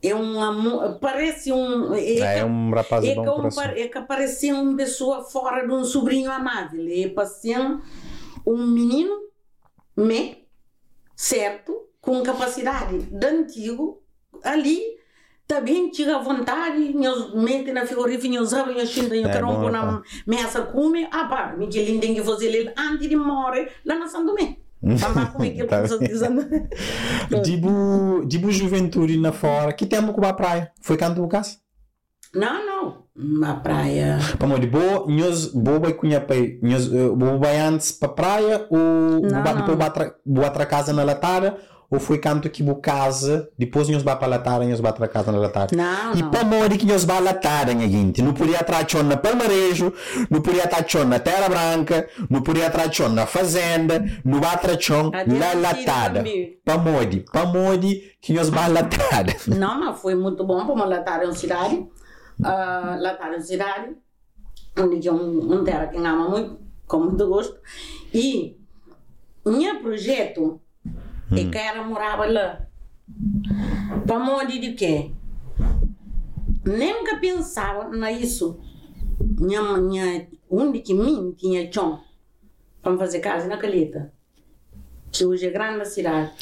[0.00, 1.92] É um amor, parece um...
[1.94, 3.62] É, É, um rapaz é, que, um, coração.
[3.64, 6.86] par- é que parecia uma pessoa fora de um sobrinho amável.
[6.88, 7.80] É parecia
[8.46, 9.14] um menino,
[9.96, 10.46] me,
[11.16, 14.00] certo, com capacidade de antigo,
[14.44, 14.80] ali,
[15.46, 19.72] também tinha vontade, meus mete na frigorífica, meus abrem, meus chinta, eu É, quero pôr
[19.72, 24.06] na mesa, come, ah pá, Miguelinho tem que fazer ele antes de morrer lá na
[24.06, 24.24] São
[24.82, 27.38] Vamos comer aquilo Tá.
[27.42, 29.72] Dibo, dibo juventude na fora.
[29.72, 30.72] Que tempo que vai à praia?
[30.80, 31.58] Foi canto do caso?
[32.34, 34.18] Não, não, na praia.
[34.38, 39.20] Vamos de boa, nós boa vai cunha pai, nós boa vai antes para praia ou
[39.22, 41.56] boa depois batra outra casa na latada
[41.90, 44.14] ou foi canto que boa casa, depois nós vai
[44.92, 45.74] para casa na latada.
[45.74, 46.84] Não, E para morrer que
[47.18, 49.92] latada, minha gente, não podia atrair na Palmarejo,
[50.28, 54.38] não podia atrair na Terra Branca, não podia atrair na Fazenda, não
[55.08, 56.24] Até na latada.
[56.62, 59.34] Para morrer, para morrer que nós vai latada.
[59.46, 61.74] Não, mas foi muito bom para uma latar em cidade.
[61.74, 63.96] Uh, latar em cidade,
[64.78, 67.58] onde tinha um, um terra que ama muito, com muito gosto.
[68.12, 68.58] E
[69.44, 70.60] meu projeto
[71.32, 72.66] é que ela morava lá.
[74.06, 75.10] Para morrer de quê?
[76.64, 78.60] Nunca pensava na isso.
[79.20, 82.00] Minha, minha, onde que mim tinha chão
[82.82, 84.12] para fazer casa na Caleta,
[85.10, 86.32] que hoje é grande cidade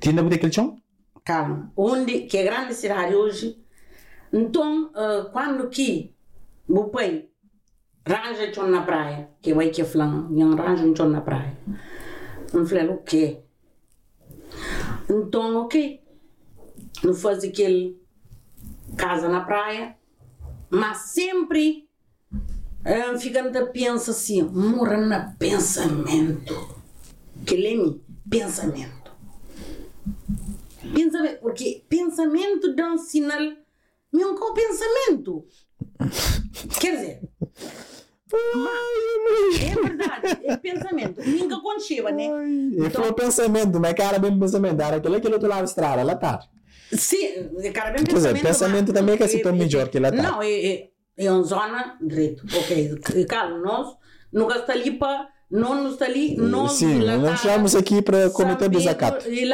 [0.00, 0.76] Tinha muito aquele chão?
[1.24, 3.58] calma, onde que é grande cidade hoje.
[4.32, 6.14] Então, ah, quando que
[6.68, 7.28] o pai
[8.04, 11.56] arranja chão na praia, que vai que flan, e arranja um chão na praia.
[12.52, 13.43] Eu falei, o quê?
[15.08, 16.02] Então, ok.
[17.02, 18.00] Não faz aquele
[18.96, 19.96] casa na praia,
[20.70, 21.88] mas sempre
[22.84, 26.82] ah, ficando a pensa assim, mora na pensamento.
[27.46, 29.10] Que leme, pensamento.
[30.94, 33.56] Pensamento, porque pensamento dá um sinal,
[34.38, 35.46] com o pensamento.
[36.78, 37.30] Quer dizer,
[38.32, 41.20] É verdade, é pensamento.
[41.28, 42.28] Nunca aconteceu, né?
[42.72, 44.80] E foi o pensamento, mas cara, bem pensamento.
[44.80, 46.40] Era aquele que outro lado da estrada, lá tá.
[46.92, 47.28] Sim,
[47.72, 48.88] cara, Quer dizer, pensamento.
[48.88, 50.22] mas- também é que se é- toma é- melhor que lá tá.
[50.22, 52.44] Não, é, é, é uma zona direito.
[52.56, 53.96] Ok, calma, nós
[54.32, 55.28] nunca está ali para.
[55.50, 59.28] Não está ali, não Sim, não estamos aqui para cometer desacato.
[59.30, 59.44] E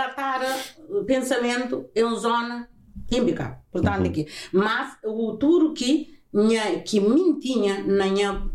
[0.89, 2.69] o pensamento, é uma zona
[3.13, 3.57] impecável.
[3.71, 4.07] Portanto, Uhum.
[4.07, 4.27] aqui.
[4.53, 8.51] Mas o tudo que, minha, que me tinha na minha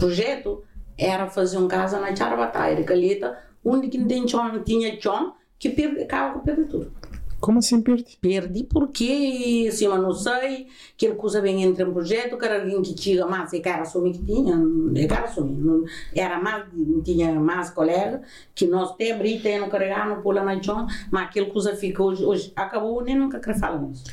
[0.00, 0.64] projeto
[0.98, 5.34] era fazer um casa na Charabatai, de Calheta, onde que não tem chão, tinha chão,
[5.58, 6.92] que perde, acaba com tudo.
[7.40, 8.18] Como assim perde?
[8.20, 12.60] Perdi porque, assim, eu não sei, que ele coisa bem entre um projeto, que era
[12.60, 14.54] alguém que tinha mais, e cara assumir que tinha,
[14.94, 15.84] e cara assumir, não-
[16.14, 16.66] era mais,
[17.02, 18.20] tinha mais colega,
[18.54, 22.02] que nós até abrir, até não carregar, não pular na chão, mas aquele coisa fica
[22.02, 24.04] hoje, hoje acabou, nem nunca quero falar nisso.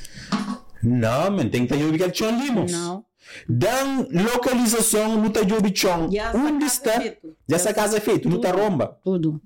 [0.82, 2.72] Não, men, tem que ter ubicado chão limos.
[3.48, 6.10] Dan localização no Tajobi Chão.
[6.14, 6.94] Essa Onde está?
[6.96, 7.36] é feito.
[7.48, 8.98] E essa casa é feita, no Taromba.
[9.04, 9.42] Tudo.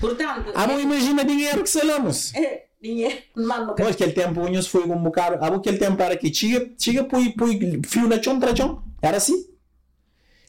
[0.00, 2.34] Portanto, Ah, bom, imagina dinheiro que selamos.
[2.36, 5.38] é, dinheiro, mas não Mas aquele tempo, unhos foi um bocado.
[5.40, 8.82] Ah, bom, aquele tempo era que chega, chega, põe, põe fio na chão, tra chão.
[9.00, 9.46] Era assim?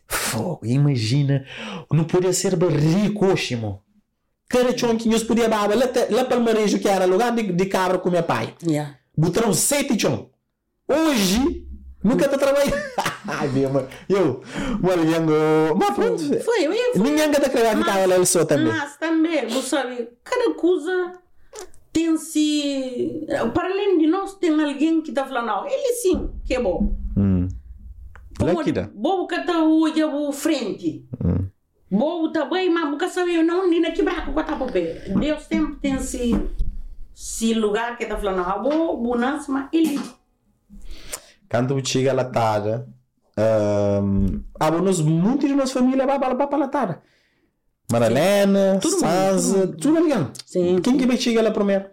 [0.07, 1.45] Fogo, imagina.
[1.91, 3.81] Não podia ser rico, Oximo.
[4.49, 7.51] Cada chão que nós podia dar, lá, lá para o marejo que era lugar de,
[7.51, 8.53] de carro com meu pai.
[8.61, 8.95] Yeah.
[9.17, 10.29] Botaram sete chão.
[10.87, 11.65] Hoje,
[12.03, 12.73] nunca está trabalhando.
[13.27, 13.87] Ai, meu mano.
[14.09, 14.43] Eu,
[14.83, 15.33] olhando.
[15.77, 16.43] Mas pronto.
[16.43, 18.67] Foi, eu ia Ninguém quer ficar ficava lá só também.
[18.67, 21.13] Mas também, você sabe, cada coisa
[21.93, 23.25] tem se.
[23.53, 26.95] Para além de nós, tem alguém que está falando, não, ele sim, que é bom.
[27.15, 27.47] Hum.
[28.37, 28.91] Como Láquida.
[28.93, 31.05] Bobo que está hoje à frente.
[31.23, 31.47] Hum.
[31.89, 35.05] Bobo está bem, mas nunca sabe não nem que braco que está pé.
[35.19, 36.35] Deus sempre tem esse,
[37.15, 39.99] esse lugar que está falando, ah, bobo, bonança, mas ele.
[41.53, 42.87] Quando chega a latada,
[44.01, 44.41] um,
[44.81, 46.49] nós, muitos de nossa família vai para para a
[48.99, 49.77] Sansa, todo mundo.
[49.77, 50.31] tudo ligado.
[50.47, 50.81] Sim.
[50.81, 51.85] Quem que vai chegar lá primeiro?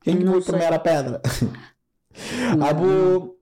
[0.00, 0.52] Quem que sei.
[0.52, 1.20] primeiro a pedra?
[2.62, 3.36] Abu,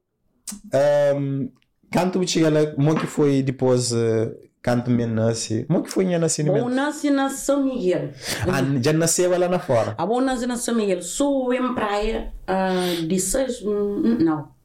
[1.14, 1.50] um,
[1.92, 6.18] quando chega lá, como que foi depois, uh, quando me nasce, como que foi minha
[6.18, 6.66] nascimento?
[6.70, 8.12] nasce na São Miguel.
[8.50, 9.94] Ah, já nasceu lá na fora.
[9.98, 11.02] Bom nasce na São Miguel.
[11.02, 12.70] Sou em praia ah,
[13.06, 13.60] de seis.
[13.62, 14.55] hum, Não.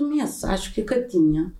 [0.00, 1.52] Meses, acho que que tinha.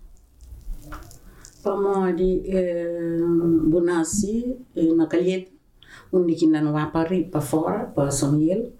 [1.61, 5.51] Para morrer, eh, eu nasci eh, na Calheta,
[6.11, 8.71] onde que não vai para para fora, para São Miguel.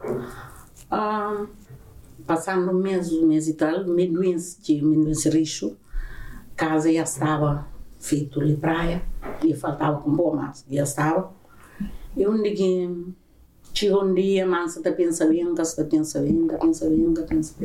[0.89, 1.45] Ah,
[2.25, 5.77] passando um mês, um mês e tal, me doença, me doença rixo.
[6.55, 7.67] Casa já estava
[7.99, 9.01] feito de praia,
[9.43, 11.33] e faltava com boa massa, já estava.
[12.15, 13.13] E onde que
[13.73, 17.55] chega um dia, mas você pensa bem, você pensa bem, que pensa bem, que pensa.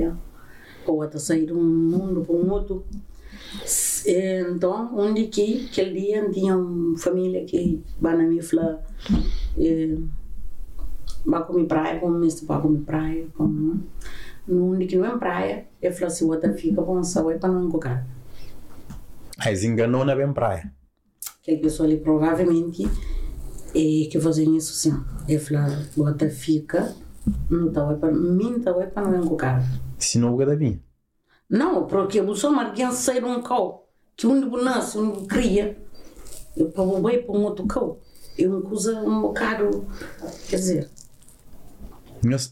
[0.91, 2.85] Ou até sair de um mundo para um outro.
[4.07, 8.43] Então, onde que, aquele dia, tinha uma família que vai na minha
[9.59, 9.99] eh,
[11.25, 13.83] vai comer praia, como mestre vai comer praia, como
[14.49, 18.07] onde que não é praia, eu falei assim, outra fica bom, sabe, para não encocar.
[19.39, 20.73] Mas enganou na bem praia.
[21.41, 22.85] Aquela pessoa ali provavelmente
[23.75, 24.93] é que fazem isso sim.
[25.29, 26.95] Eu falei, outra fica,
[27.49, 29.63] não está para mim, está para não encocar.
[30.01, 30.83] Se não, da bem.
[31.49, 33.83] Não, porque o som alguém sair um cão,
[34.17, 35.77] que um nasce, um cria,
[36.57, 37.99] eu para o bem para um outro cão.
[38.39, 39.87] É uma coisa um bocado,
[40.49, 40.91] quer dizer,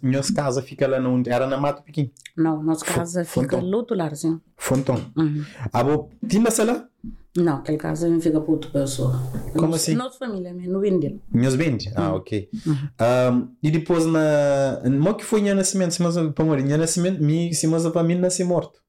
[0.02, 2.11] minhas casa fica lá no, era na Mato Pequim.
[2.37, 3.70] não, nossa casa fica Fontão.
[3.70, 4.40] do outro lado, sim.
[4.56, 4.96] Fontão.
[5.16, 5.44] Uhum.
[5.72, 6.88] Abo, tinha lá?
[7.36, 9.20] Não, aquela casa fica para outra pessoa.
[9.52, 9.94] Como Nossa- assim?
[9.94, 11.20] Nossa família, mesmo, no Wendel.
[11.30, 11.92] Minhas 20?
[11.94, 12.48] Ah, ok.
[12.66, 14.80] Um, e depois na.
[14.90, 15.92] Mo que foi minha nascimento?
[15.92, 18.80] Se para morrer, minha nascimento, mi, se mas para mim nasci morto.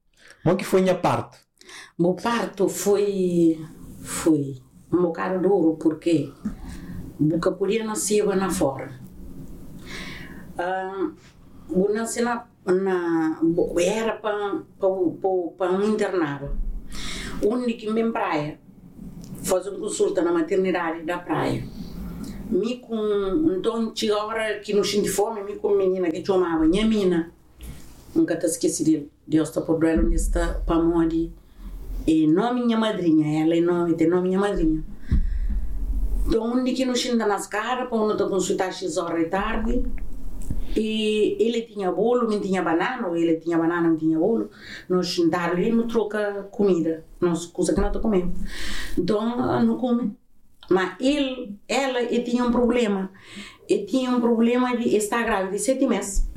[0.43, 1.37] Mo que foi minha parte?
[1.97, 3.59] O parto foi,
[4.01, 4.55] foi
[4.91, 6.31] um bocado duro, porque
[7.19, 8.99] nunca podia nascer na fora.
[10.57, 11.11] Ah,
[11.69, 13.39] eu nasci na, na,
[13.79, 14.63] era para
[15.57, 16.68] para um internado.
[17.45, 18.59] Onde que me praia,
[19.43, 21.63] fazer uma consulta na maternidade da praia.
[22.49, 26.85] Me com, então tinha hora que não senti fome, me com menina que chamava minha
[26.85, 27.31] mina.
[28.15, 29.11] Nunca te esqueci dele.
[29.27, 31.31] Deus está por ela nesta morrer
[32.07, 34.83] e não minha madrinha, ela é nome, tem nome minha madrinha.
[36.25, 39.83] Então, onde que nos ainda nas caras, para onde eu consultar às horas da tarde,
[40.75, 44.49] e ele tinha bolo, eu tinha banana, ele tinha banana, eu tinha bolo,
[44.87, 48.33] nós sentamos ali e não troca comida, nós coisa que não está comendo.
[48.97, 50.15] Então, não come.
[50.69, 53.11] Mas ele, ela, ele tinha um problema,
[53.67, 56.29] ele tinha um problema de estar grávida de sete meses.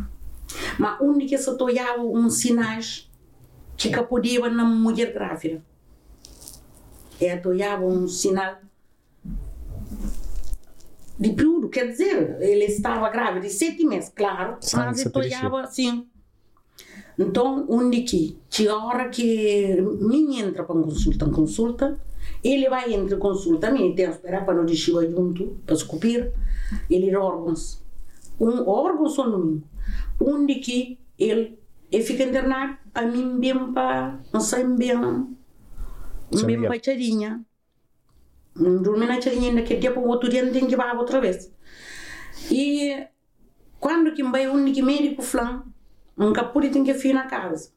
[0.78, 3.10] Mas que se toiava uns sinais
[3.76, 5.62] que podia na mulher grávida.
[7.20, 8.56] é atoiava um sinal
[11.22, 15.60] de período, quer dizer, ele estava grávida de sete meses, claro, Sangue mas se atoiava
[15.60, 16.04] assim.
[17.16, 22.00] Então, onde que tinha hora que mim entra para consulta, consulta,
[22.42, 26.32] ele vai entre consulta, mim tem que esperar para não deixar junto, para esculpir,
[26.90, 27.80] ele órgãos.
[28.40, 29.62] Um órgão só no mim.
[30.18, 31.56] Onde que ele,
[31.92, 34.98] ele fica internado, a mim bem para, não sei bem,
[36.46, 37.44] bem para charinha.
[38.54, 41.50] Dormi na charinha naquele dia, para o outro dia não tem que ir outra vez.
[42.50, 43.06] E
[43.80, 45.64] quando que vai um que médico flan,
[46.16, 47.72] nunca pude tem que ir na casa.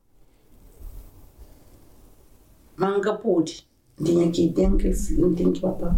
[2.76, 3.68] Mas nunca pude.
[4.04, 4.92] Tinha que, tem que,
[5.36, 5.98] tem que papá.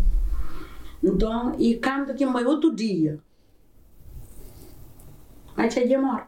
[1.03, 3.19] Então, e quando que vai outro dia,
[5.55, 6.25] a tia morre.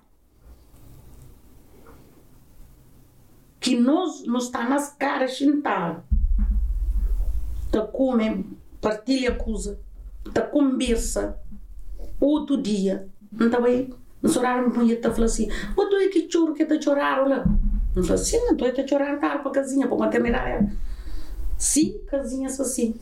[3.59, 6.08] Que nós, nós está nas caras sentados.
[7.71, 8.45] Tá come,
[8.81, 9.79] partilha coisa,
[10.33, 11.39] tá conversa.
[12.19, 13.93] Outro dia, não estava aí.
[14.21, 17.45] Não choraram muito, tá falando assim, o tu é que choro que tá chorando lá?
[17.95, 20.77] Não falei assim, não, tu é que chorar tá para casinha, para maternidade.
[21.57, 22.95] Sim, casinha assim.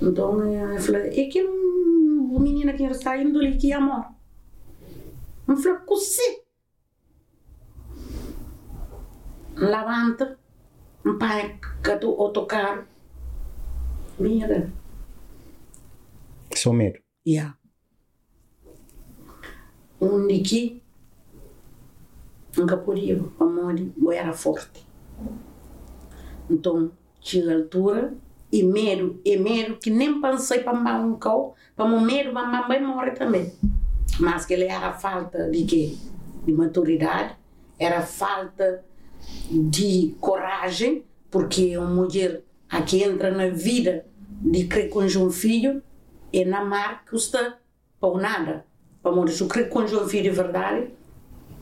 [0.00, 4.06] Então, eu falei, é que o menino que está indo ali que amor.
[5.46, 6.42] Eu falei, você.
[9.56, 10.38] Levanta,
[11.04, 12.84] um pai, que o autocarro.
[14.18, 14.72] Mira.
[16.54, 16.98] Só medo.
[17.26, 17.56] Yeah.
[20.00, 20.82] Onde que
[22.56, 24.86] nunca podia, a mãe eu era forte.
[26.48, 28.14] Então, chega a altura,
[28.52, 32.46] e medo, e medo que nem pensei para mamar um cão, para o medo, para
[32.46, 33.52] mamãe morre também.
[34.20, 35.96] Mas que ele era falta de quê?
[36.44, 37.36] De maturidade,
[37.78, 38.84] era falta
[39.50, 42.42] de coragem, porque uma mulher
[42.74, 44.04] aqui entra na vida
[44.42, 45.80] de crer com um filho
[46.32, 47.58] e na mar custa
[48.00, 48.66] para nada.
[49.00, 50.88] Para morrer, se eu crer com um filho de verdade,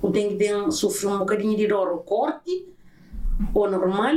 [0.02, 2.66] eu tenho que sofrer um bocadinho de dor, o corte,
[3.52, 4.14] ou normal,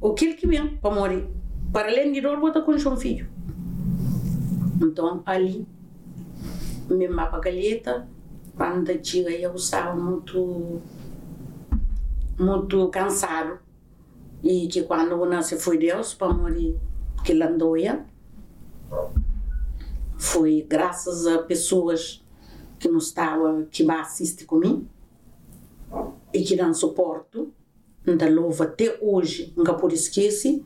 [0.00, 1.26] ou aquilo que vem para morrer.
[1.72, 3.26] Para além de dor, bota com um filho.
[4.82, 5.66] Então, ali,
[6.90, 8.06] me mapa galheta,
[8.56, 10.80] quando chega eu estava muito,
[12.38, 13.67] muito cansado.
[14.42, 16.76] E que quando eu nasci foi Deus para morrer,
[17.24, 18.06] que landoia.
[20.16, 22.24] Foi graças a pessoas
[22.78, 24.86] que não estavam, que me assistem comigo
[26.32, 27.48] e que dão suporte.
[28.06, 30.64] Ainda louvo até hoje, nunca por esquecer,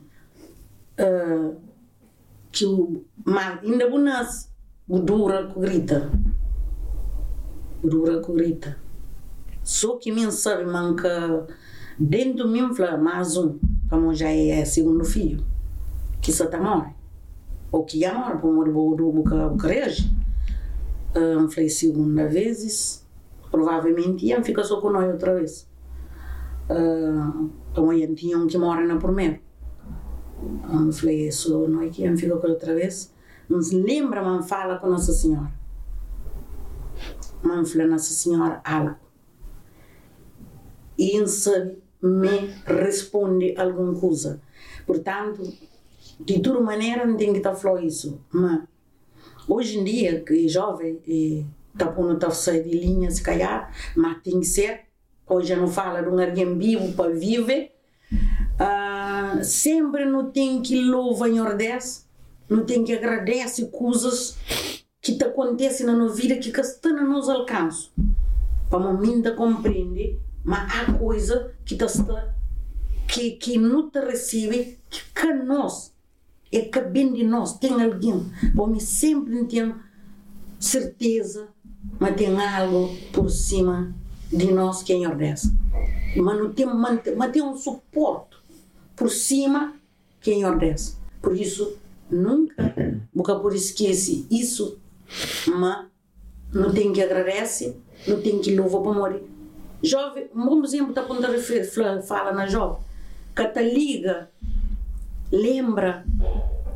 [0.99, 1.55] uh,
[2.51, 4.49] que o mar ainda bonança,
[4.87, 6.11] o dura que grita.
[7.83, 8.77] O dura que grita.
[9.61, 11.47] Só que mim sabe, manca
[11.99, 13.57] dentro de mim, fala, mais um,
[13.89, 15.43] como já é segundo filho,
[16.21, 16.93] que só está morre.
[17.71, 20.09] Ou que já morre, para o boca o creche.
[21.15, 23.05] Uh, falei segunda vezes,
[23.51, 25.67] provavelmente ia ficar só com nós outra vez.
[26.69, 29.39] Uh, então eu tinha um que mora na primeira.
[30.71, 33.13] Eu falei, isso não é que ia ficar com outra vez.
[33.47, 35.51] Nos lembra, man fala com Nossa Senhora.
[37.43, 38.99] Man fala, Nossa Senhora, ala.
[40.97, 41.19] E
[42.01, 44.41] me responde alguma coisa.
[44.85, 45.41] Portanto,
[46.19, 48.21] de toda maneira não tem que estar falando isso.
[48.31, 48.63] Mas
[49.47, 50.99] hoje em dia, que é jovem,
[51.73, 54.81] está pondo tá sair de linha, se calhar, mas tem que ser.
[55.27, 57.71] Hoje não fala de um alguém vivo para viver.
[58.11, 62.07] Uh, sempre não tem que louvar em ordens,
[62.47, 64.37] não tem que agradecer coisas
[65.01, 67.89] que te acontecem na nossa vida que estão no nosso alcance.
[68.69, 72.33] Para o momento compreender, mas há coisa que está
[73.07, 75.93] que, que não te recebe, que que nós,
[76.51, 78.25] é que bem de nós, tem alguém.
[78.53, 79.75] Bom, sempre não tenho
[80.59, 81.47] certeza,
[81.99, 83.93] mas tem algo por cima
[84.31, 85.51] de nós que é ordens.
[86.15, 88.35] Mas, não tem, mas tem um suporte
[88.95, 89.73] por cima
[90.19, 90.97] que é ordens.
[91.21, 91.77] Por isso,
[92.09, 92.75] nunca,
[93.13, 94.79] nunca por esquece isso,
[95.47, 95.85] mas
[96.53, 97.77] não tem que agradecer,
[98.07, 99.32] não tem que louvar para morrer.
[99.83, 102.77] Jovem, um bom exemplo está a fala na jovem,
[103.35, 104.29] que te liga,
[105.31, 106.05] lembra,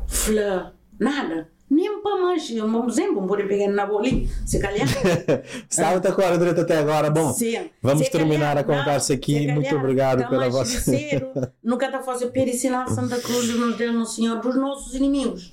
[0.07, 1.49] fala, nada.
[1.69, 4.87] Nem para mais, um bom exemplo, um pegar na bolinha, se calhar.
[4.87, 7.09] Até agora, direto até agora.
[7.09, 7.69] Bom, Sim.
[7.81, 9.47] vamos Se terminar calhar, a conversa não, aqui.
[9.51, 10.79] Muito calhar, obrigado tá pela vossa.
[10.79, 15.49] sincero, Nunca está a fazer pericinar Santa Cruz nos Deus no Senhor dos nossos inimigos.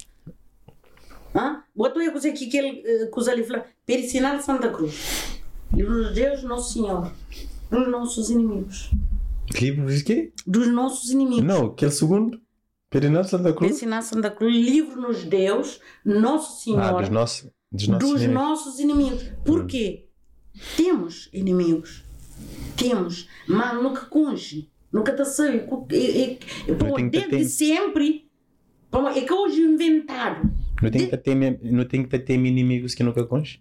[1.34, 1.64] Hã?
[1.74, 5.42] Botou coisa aqui que ele eh, coisa ali fala, pericinar Santa Cruz.
[5.74, 7.12] Livro de Deus Nosso Senhor
[7.70, 8.90] dos nossos inimigos.
[9.60, 10.32] Livro de quê?
[10.46, 11.44] Dos nossos inimigos.
[11.44, 12.40] Não, aquele segundo.
[12.90, 13.72] Perenar Santa Cruz?
[13.72, 18.34] Ensinar Santa Cruz, livre-nos Deus, Nosso Senhor, Ah, dos nossos, dos nossos dos inimigos.
[18.42, 19.22] nossos inimigos.
[19.44, 20.06] Por quê?
[20.76, 22.04] Temos inimigos.
[22.76, 24.70] Temos, mas nunca conge.
[24.92, 25.24] Nunca está
[27.10, 28.30] ter desde sempre.
[29.16, 30.52] É que hoje inventaram.
[30.80, 31.34] Não tem que ter,
[31.64, 33.60] não tem que ter inimigos que nunca conche?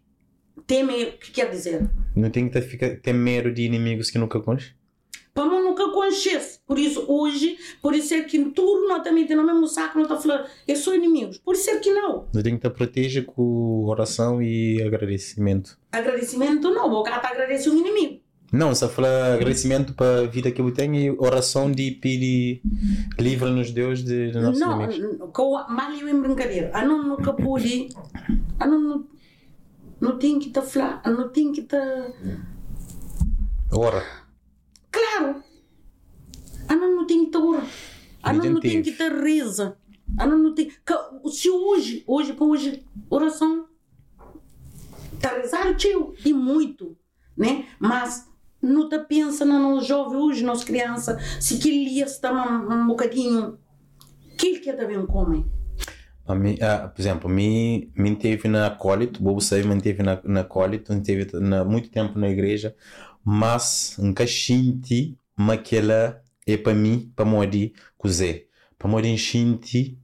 [0.68, 1.90] Teme, o que quer dizer?
[2.16, 4.74] Não tem que ter, ter medo de inimigos que nunca conche?
[5.34, 6.60] Para nunca conhece.
[6.68, 9.96] Por isso, hoje, por isso é que em tudo nós também temos o mesmo saco,
[9.96, 11.40] não está falando, eu sou inimigos.
[11.40, 12.28] Por isso é que não.
[12.32, 15.78] Não tem que te proteger com oração e agradecimento.
[15.92, 18.22] Agradecimento não, o cara está agradecendo o inimigo.
[18.52, 22.62] Não, só fala agradecimento para a vida que eu tenho e oração de pedir
[23.20, 25.30] livra-nos Deus de, de nossos não, inimigos.
[25.34, 26.70] com mal eu em brincadeira.
[26.72, 27.90] A não nunca pude.
[28.60, 29.08] A não,
[30.04, 32.14] não, tem que estar a não tem que estar.
[33.72, 34.04] Ora.
[34.92, 35.44] Claro!
[36.68, 37.64] A não, tem que estar ora.
[38.22, 39.78] A não, não tem que estar reza.
[40.18, 40.72] A não, tem.
[41.32, 43.68] Se hoje, hoje para hoje, oração.
[45.14, 46.98] Está rezando, tio, e muito,
[47.38, 47.66] né?
[47.80, 48.30] Mas
[48.62, 53.58] não está pensando no jovem hoje, nas crianças, se que ele está um, um bocadinho.
[54.38, 55.53] que ele quer também come?
[56.26, 60.22] A mim, ah, por exemplo, me me teve na acólito, Bobo Save me teve na,
[60.24, 62.76] na acólito, me teve na, muito tempo na igreja,
[63.24, 68.48] mas nunca senti aquela é para mim, para morrer, cozer.
[68.78, 69.98] Para morrer, senti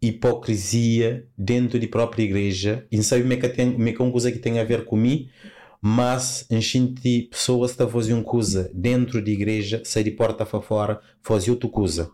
[0.00, 4.02] hipocrisia dentro da própria igreja, e não sabe como é que tem, como é que
[4.02, 5.28] é coisa que tem a ver comigo,
[5.80, 11.50] mas enchente pessoas que uma coisa dentro da igreja, sair de porta para fora, fazer
[11.50, 12.10] outra coisa.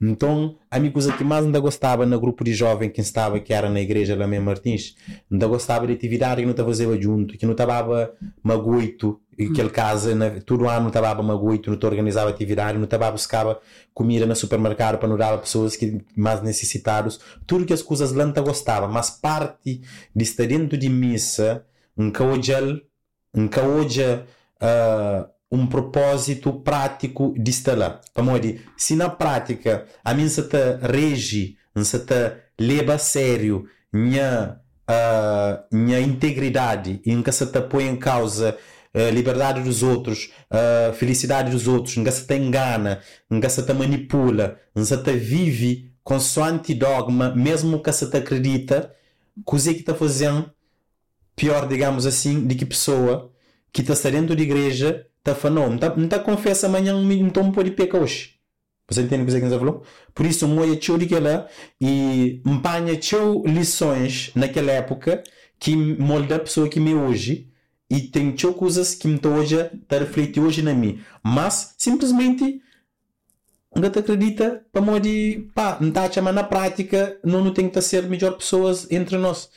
[0.00, 3.52] Então, a minha coisa que mais ainda gostava no grupo de jovem que estava, que
[3.52, 4.94] era na igreja lá mesmo Martins,
[5.30, 9.70] ainda gostava de atividade que não estava fazendo junto, que não estava magoito, e aquele
[9.70, 13.60] casa, na, todo ano não estava magoito, não organizava atividade, não estava buscava
[13.92, 18.12] comida no supermercado para não dar a pessoas que mais necessitados, tudo que as coisas
[18.12, 19.82] lá não gostava, mas parte
[20.14, 21.64] de estar dentro de missa,
[21.96, 22.52] nunca hoje,
[23.34, 27.52] nunca hoje, uh, um propósito prático de.
[28.12, 33.66] Para morrer, se na prática a mim se te rege, se te leva a sério
[33.92, 38.56] minha, uh, minha integridade, em que se te põe em causa
[38.94, 43.48] a liberdade dos outros, a felicidade dos outros, em que se te engana, em que
[43.48, 48.94] se te manipula, em que se te vive consoante dogma, mesmo que se te acredita,
[49.44, 50.50] coisa que está fazendo
[51.34, 53.30] pior, digamos assim, de que pessoa
[53.70, 57.70] que está dentro da igreja falando, não não tá confessa amanhã um então não pode
[57.72, 58.36] pecar hoje.
[58.88, 59.82] Você entende o que você falou?
[60.14, 61.48] Por isso, moia tio de lá
[61.80, 65.24] e empanha tio lições naquela época
[65.58, 67.50] que molda a pessoa que me hoje
[67.90, 69.56] e tem tio coisas que me hoje
[69.88, 71.00] tá reflete hoje na mim.
[71.22, 72.62] Mas, simplesmente,
[73.74, 77.80] não te acredita para morrer, pá, não tá chamando na prática, não, não tem que
[77.80, 79.50] ser melhor pessoas entre nós.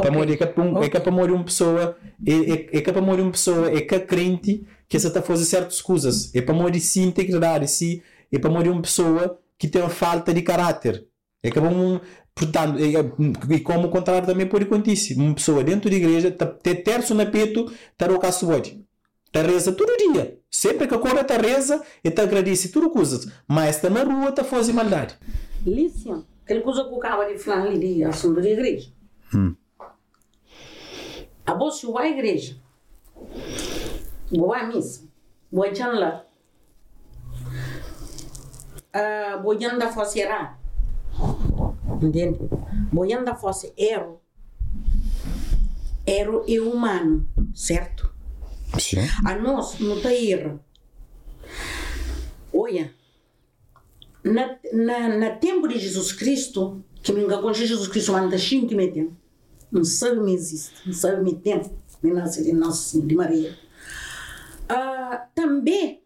[0.00, 2.52] Para morrer, é que é para é que é para morrer uma pessoa, é, é,
[2.78, 5.22] é que é para morrer uma pessoa, é que é crente que essa está a
[5.22, 8.00] fazer certas coisas, é para morrer sim integridade, sim,
[8.32, 11.06] é para morrer uma pessoa que tem uma falta de caráter.
[11.42, 12.00] É que é um,
[12.34, 16.30] portanto, é, é, e como o contrário também pode acontecer, uma pessoa dentro da igreja,
[16.30, 20.94] tá, ter terço na peito, está a rocar suor, está reza todo dia, sempre que
[20.94, 24.72] acorda está reza e está agradece tudo coisas, mas está na rua, está a fazer
[24.72, 25.14] maldade.
[25.64, 28.90] Lícia, aquele coisa que o cara de falar ali de assunto da igreja.
[29.34, 29.54] Hum.
[31.48, 31.54] A
[31.90, 32.58] vai à igreja.
[34.30, 35.08] Vou à missa.
[35.50, 36.26] Vou a lá.
[38.94, 40.60] Uh, vou da fosse errar.
[42.02, 42.38] Entende?
[42.92, 44.20] Vou da fosse erro.
[46.06, 48.14] Erro é humano, certo?
[48.78, 48.98] Sim.
[49.24, 50.60] A nós não está erro.
[52.52, 52.92] Olha,
[54.22, 58.12] na, na, na tempo de Jesus Cristo, que nunca conhece Jesus Cristo,
[58.74, 59.16] me tem.
[59.70, 61.60] Não sabe me existe, não sabe me tem.
[62.02, 63.58] Me nasce de Nossa Senhora de Maria.
[64.70, 66.02] Uh, também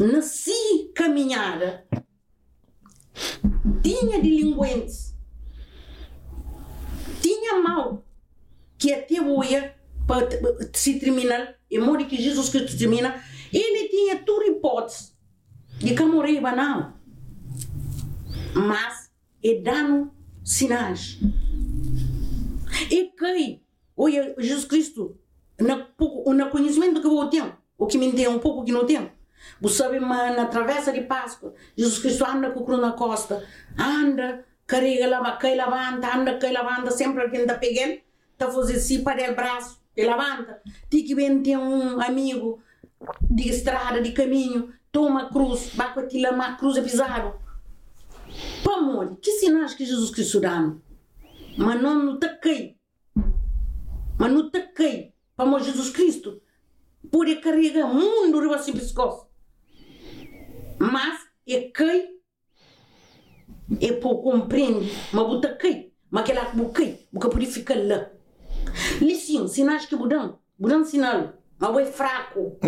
[0.00, 1.86] nasci caminhada
[3.82, 5.14] tinha delinquentes
[7.22, 8.04] tinha mal
[8.76, 9.72] que até hoje
[10.06, 10.28] para
[10.72, 15.12] se terminar e morre que Jesus Cristo termina ele tinha tudo hipótese
[15.78, 16.94] de que morrer banal
[18.54, 19.10] mas
[19.44, 20.12] é dano
[20.42, 21.20] sinais
[22.90, 23.60] e cai
[23.96, 25.18] olha Jesus Cristo
[25.58, 25.86] na,
[26.34, 29.10] na conhecimento que eu tenho o que me tem um pouco que não tenho
[29.60, 33.44] você sabe, na travessa de Páscoa, Jesus Cristo anda com o cru na costa,
[33.78, 38.00] anda, carrega lá, cai levanta, anda, cai levanta, sempre alguém está pegando,
[38.32, 40.60] está fazendo assim para o braço, e levanta.
[40.90, 42.60] Tem que ver, tem um amigo
[43.22, 47.34] de estrada, de caminho, toma a cruz, vai com aquilo a cruz é pisado.
[48.62, 50.60] Para amor, que sinais que Jesus Cristo dá?
[50.60, 50.76] Mas
[51.56, 52.78] não no taquei.
[54.18, 55.14] Mas no taquei.
[55.36, 56.40] Para Jesus Cristo.
[57.10, 59.26] Pode carregar mundo riba assim pescoço.
[60.78, 62.14] Mas é quem
[63.80, 65.92] é por compreende, mas o taquei.
[66.10, 68.10] Mas aquela que buquei, buca purifica lá.
[69.00, 71.34] Licinho, sinais que budão, budão sinal.
[71.58, 72.58] Mas é fraco.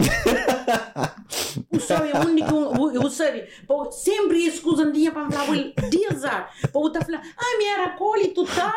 [1.72, 5.46] o sabe é único, o sabe, pô, sempre escusam dia para falar
[5.90, 6.50] diazar.
[6.72, 8.72] Pô, tá falando, ah, minha era coli total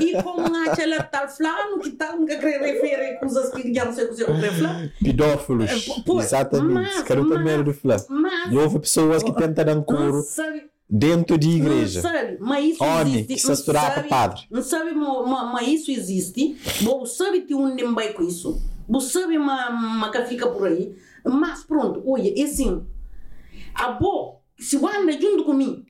[0.00, 4.04] e como aquela tal flano que tal nunca quer referir coisas que já não sei
[4.06, 4.90] o que eu falar.
[5.02, 5.84] Pedófilos.
[6.06, 6.72] Pô, Exatamente.
[6.72, 8.04] mas- Quero mas- também de falar.
[8.08, 12.00] Mas, E houve pessoas que tentam dar não sabe, dentro de não igreja.
[12.02, 13.34] sabe, mas isso Oni, existe.
[13.34, 13.54] que se não
[13.96, 14.40] sabe- padre.
[14.50, 16.56] Não sabe, ma- ma- mas isso existe.
[16.82, 18.60] Bom, sabe que um nem vai com isso.
[18.90, 20.94] Você sabe, mas que fica por aí.
[21.24, 22.84] Mas pronto, olha, é assim.
[23.74, 25.84] A bo, se anda junto comigo,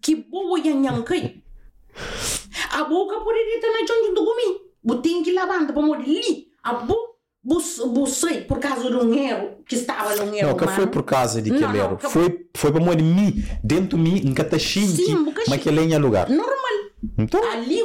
[0.00, 1.42] que boa yanyankai.
[2.72, 4.60] A boca poderia estar na junto comigo.
[4.84, 6.48] Você tem que lavar para morrer ali.
[6.62, 6.96] A bo,
[7.94, 10.48] você, por causa de um erro que estava no erro.
[10.48, 13.96] Não, que foi por causa de que não, que- Foi, foi para morrer mim, dentro
[13.96, 14.34] de mim, em
[14.96, 16.28] Sim, boca mas que é lugar.
[16.28, 16.67] Normal.
[17.16, 17.80] Então, Ali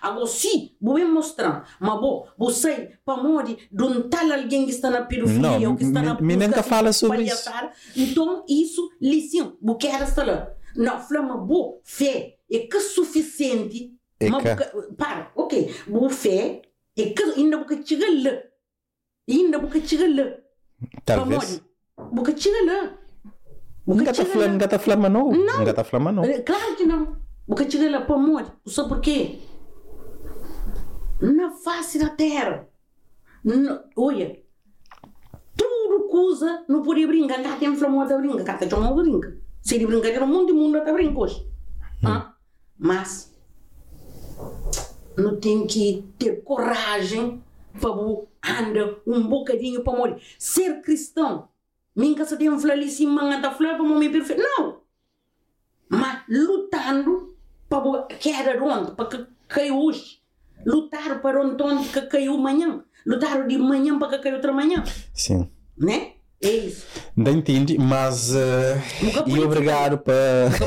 [0.00, 4.70] agora sim, vou me mostrar, mas bom, você para morrer de um tal alguém que
[4.70, 7.50] está na pedofilia Não, ou que está na me- me nunca fala sobre isso.
[7.96, 10.52] Então isso, lição, o que era estar lá?
[10.76, 13.92] Não, flama boa, fé, é que suficiente.
[14.20, 16.62] É mas que- para, ok, boa fé,
[16.96, 18.38] é que ainda boca chega lá,
[19.28, 20.30] ainda boca chega lá,
[21.04, 21.60] para talvez.
[21.96, 22.98] morrer, boca chega lá.
[23.86, 25.30] Nunca está falando, está falando, não.
[25.32, 25.58] Não.
[25.58, 26.42] Nunca está falando, não.
[26.44, 27.27] Claro que não.
[27.48, 28.44] Porque chega lá para amor.
[28.66, 29.38] Sabe por quê?
[31.20, 32.68] Na face da terra.
[33.42, 34.40] Não- olha.
[35.56, 37.42] Tudo coisa não pode brincar.
[37.42, 38.44] Cá tem flama da brinca.
[38.44, 39.36] Cá tem uma brinca.
[39.62, 41.50] Se ele brincar, tem um monte de mundo a brincar hoje.
[42.04, 42.34] Ah?
[42.78, 43.34] Mas.
[45.16, 47.42] Não tem que ter coragem
[47.80, 50.22] para andar um bocadinho para morrer.
[50.38, 51.48] Ser cristão.
[51.96, 54.40] Minha casa tem um flalice, manga da flor para morrer perfeito.
[54.40, 54.78] Não
[55.88, 57.34] mas lutando
[57.68, 58.92] para queda onde?
[58.92, 60.18] Para que caiu hoje.
[60.66, 62.82] Lutar para onde que caiu amanhã.
[63.06, 64.82] Lutar de manhã para que caiu outra manhã.
[65.14, 65.50] Sim.
[65.76, 66.14] né?
[66.40, 66.86] É isso
[67.18, 68.32] Não entendi, mas.
[69.02, 70.14] Nunca e obrigado para.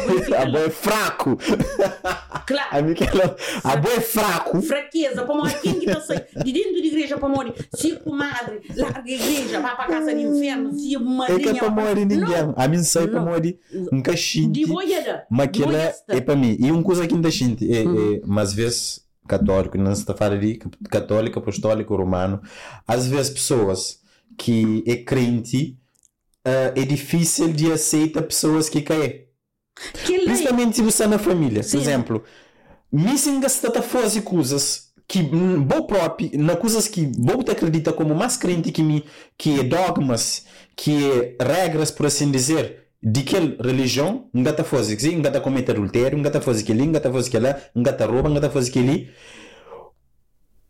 [0.41, 1.37] A boa é fraco.
[2.03, 3.35] A claro Miquela.
[3.63, 4.61] A boa é fraco.
[4.61, 8.61] fraqueza para morrer quem que está sair de dentro da igreja para morrer se comadre
[8.75, 11.69] larga a igreja vai para a casa do inferno se É que madrinha é para
[11.69, 12.53] morrer ninguém.
[12.57, 13.27] A mim sai para Não.
[13.27, 13.59] morrer
[13.91, 14.59] um cachinte.
[14.59, 16.57] de boiada Mas aquilo é, é para mim.
[16.59, 20.17] E uma coisa que ainda sinto, é, é, mas vezes, católico, não se está a
[20.17, 22.41] falar de católico, apostólico, romano,
[22.85, 24.01] às vezes pessoas
[24.37, 25.77] que é crente,
[26.45, 29.25] ah, é difícil de aceitar pessoas que caem.
[30.05, 31.63] que Principalmente se você é na família.
[31.63, 31.77] Sim.
[31.77, 32.23] Por exemplo,
[32.91, 37.91] me se está fazer coisas que hum, bo próprio, na coisas que bo te acredita
[37.91, 39.03] como mais crente que mim,
[39.37, 44.65] que é dogmas, que é regras, por assim dizer, de que religião, não está a
[44.65, 47.55] fazer assim, não está a cometer adultério, não está fazer aquilo, não está fazer aquilo,
[47.75, 49.07] não está a roubar, não está fazer aquilo.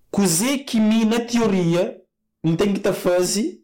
[0.09, 2.01] Coisa que mim, na teoria,
[2.43, 3.60] não tem que estar fazer,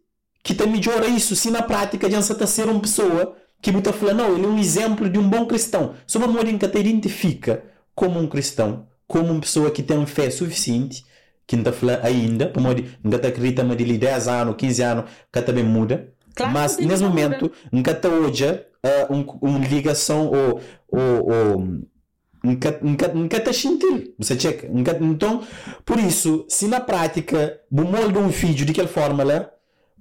[0.48, 3.92] que está melhora isso, se na prática já está a ser uma pessoa que está
[3.92, 5.96] falando, não, ele é um exemplo de um bom cristão.
[6.08, 10.30] Só uma mulher que te identifica como um cristão, como uma pessoa que tem fé
[10.30, 11.06] suficiente,
[11.46, 14.82] que não está falando ainda, para mulher, não está acredita mais de 10 anos, 15
[14.84, 16.14] anos, que também muda.
[16.34, 21.30] Claro Mas que nesse que momento, nunca está hoje uh, um, uma ligação ou, ou,
[21.30, 21.68] ou
[22.42, 22.80] nunca
[23.14, 25.44] nunca está sentindo você checa nunca, então
[25.84, 29.50] por isso se na prática o molde um vídeo de aquela forma lá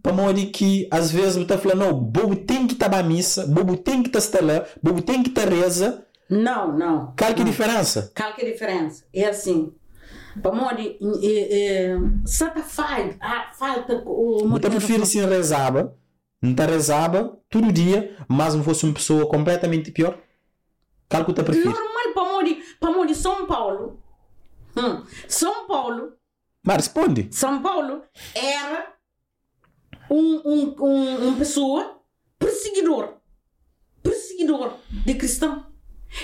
[0.06, 3.44] para modo que às vezes você está falando não bobo tem que estar à missa
[3.44, 7.44] bobo tem que estar lá bobo tem que estar reza não não qual que a
[7.44, 7.50] não.
[7.50, 9.04] diferença Qual que a diferença?
[9.12, 9.72] É assim.
[10.40, 15.96] Para morrer, é, é, só faz, ah, falta o você prefere se rezava
[16.40, 20.16] não está rezava todo dia mas não fosse uma pessoa completamente pior
[21.08, 21.96] qual que você prefere Normal
[22.78, 24.00] para morrer São Paulo.
[24.76, 25.02] Hum.
[25.26, 26.12] São Paulo,
[26.62, 28.02] mas responde São Paulo
[28.34, 28.95] era
[30.10, 32.00] um, um, um, um pessoa
[32.38, 33.14] perseguidor,
[34.02, 35.66] perseguidor de cristão.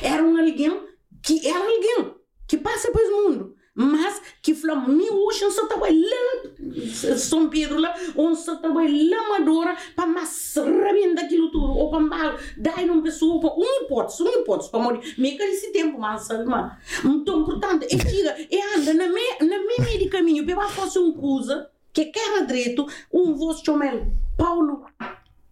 [0.02, 0.86] Era um alguém
[1.22, 2.14] que era alguém
[2.46, 3.56] que passa para o mundo.
[3.74, 9.28] Mas que falou, me hoje só estava lá, São Pedro lá, onde só estava lá
[9.30, 14.22] madura para mais rebentar aquilo tudo, ou para mal, dar uma pessoa, para um hipótese,
[14.22, 15.14] um hipótese, para morrer.
[15.16, 16.70] Me quer esse tempo, mas sabe, mas.
[17.02, 21.14] Então, portanto, é diga, é anda na me, na me meio caminho, para fazer uma
[21.14, 24.86] coisa que quer direito, um vosso chomel, Paulo,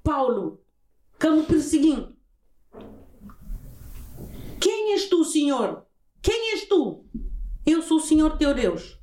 [0.03, 0.61] Paulo,
[1.21, 2.17] como perseguindo.
[4.61, 5.85] Quem és tu, Senhor?
[6.23, 7.05] Quem és tu?
[7.67, 8.99] Eu sou o Senhor teu Deus.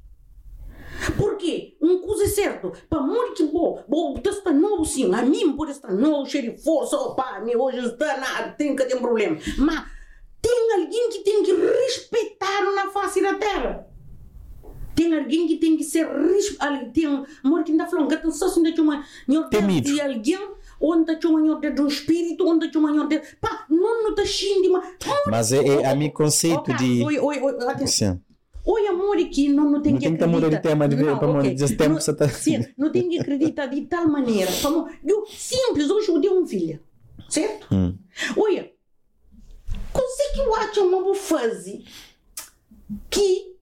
[1.15, 1.77] Porquê?
[1.81, 2.73] Um coisa é certo.
[2.89, 5.13] Para muito bom, bom, está novo sim.
[5.13, 8.85] A mim por estar novo, cheio de força, opa, me hoje está nada, tem que
[8.85, 9.37] ter um problema.
[9.57, 9.85] Mas
[10.41, 13.87] tem alguém que tem que respeitar na face da terra.
[14.97, 16.91] Tem alguém que tem que ser respeitado.
[16.91, 17.23] Tem
[17.63, 19.03] que ainda falou, tem só de uma
[19.49, 19.93] Temido.
[19.93, 20.39] de alguém
[20.81, 24.69] onde tem uma de um espírito, onde tem uma de pá, não não está xinde,
[24.69, 24.85] mas
[25.27, 27.03] Mas é, é a mim conceito de.
[27.03, 28.19] Oi, oi, oi, atenção.
[28.65, 30.69] Oi, amor, que não, não tem Não que tem que mudar de acreditar.
[30.69, 31.53] tema de ver Não, para ok.
[31.53, 34.51] dizer tempo Não- você tá- Sim, não tem que acreditar de tal maneira.
[34.61, 36.79] Como, eu, simples, hoje eu dei um filho,
[37.29, 37.65] certo?
[37.73, 37.95] Hum.
[38.35, 38.69] Olha,
[39.93, 41.85] consegue eu acho uma boa fase
[43.09, 43.55] que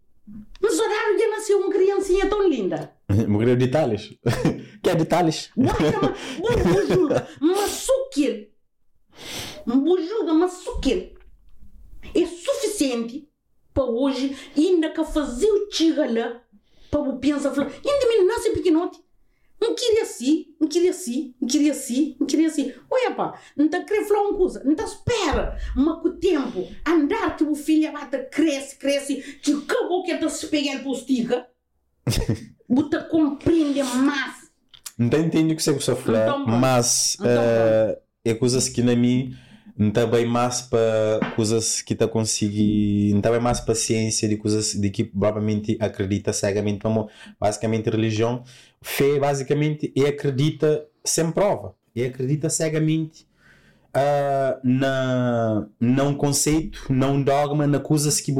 [0.65, 2.91] nos horários já nasceu uma criancinha tão linda.
[3.27, 4.17] Mulher de Tales.
[4.81, 5.51] que é de Tales?
[5.57, 5.99] Olha,
[6.39, 8.47] uma bujuda, uma suquil.
[9.65, 11.13] Uma bujuda, uma suquil.
[12.13, 13.29] É suficiente
[13.73, 16.41] para hoje ainda que fazer o chigala
[16.89, 18.99] para o pensar, falar, ainda me nasce pequenote.
[19.59, 22.73] Não queria assim, não queria assim, não queria assim, não queria assim.
[22.89, 26.13] Olha pá, não está a querer falar uma coisa, não está espera, mas com o
[26.13, 30.95] tempo, andar que o filho vai cresce, cresce, que acabou que está se pegando por
[30.95, 31.47] estica,
[32.67, 34.45] você compreende mais.
[34.97, 36.59] Não entendi o que você está falando, Então, pronto.
[36.59, 39.35] mas Então, eh, é coisas que na mim
[39.77, 44.37] não está bem mais para coisas que está conseguir, não está bem mais paciência de
[44.37, 47.09] coisas de que provavelmente acredita cegamente como
[47.39, 48.43] basicamente religião,
[48.81, 53.27] fé basicamente é acredita sem prova, é acredita cegamente
[53.93, 58.33] ah, na não conceito, não dogma, na coisas que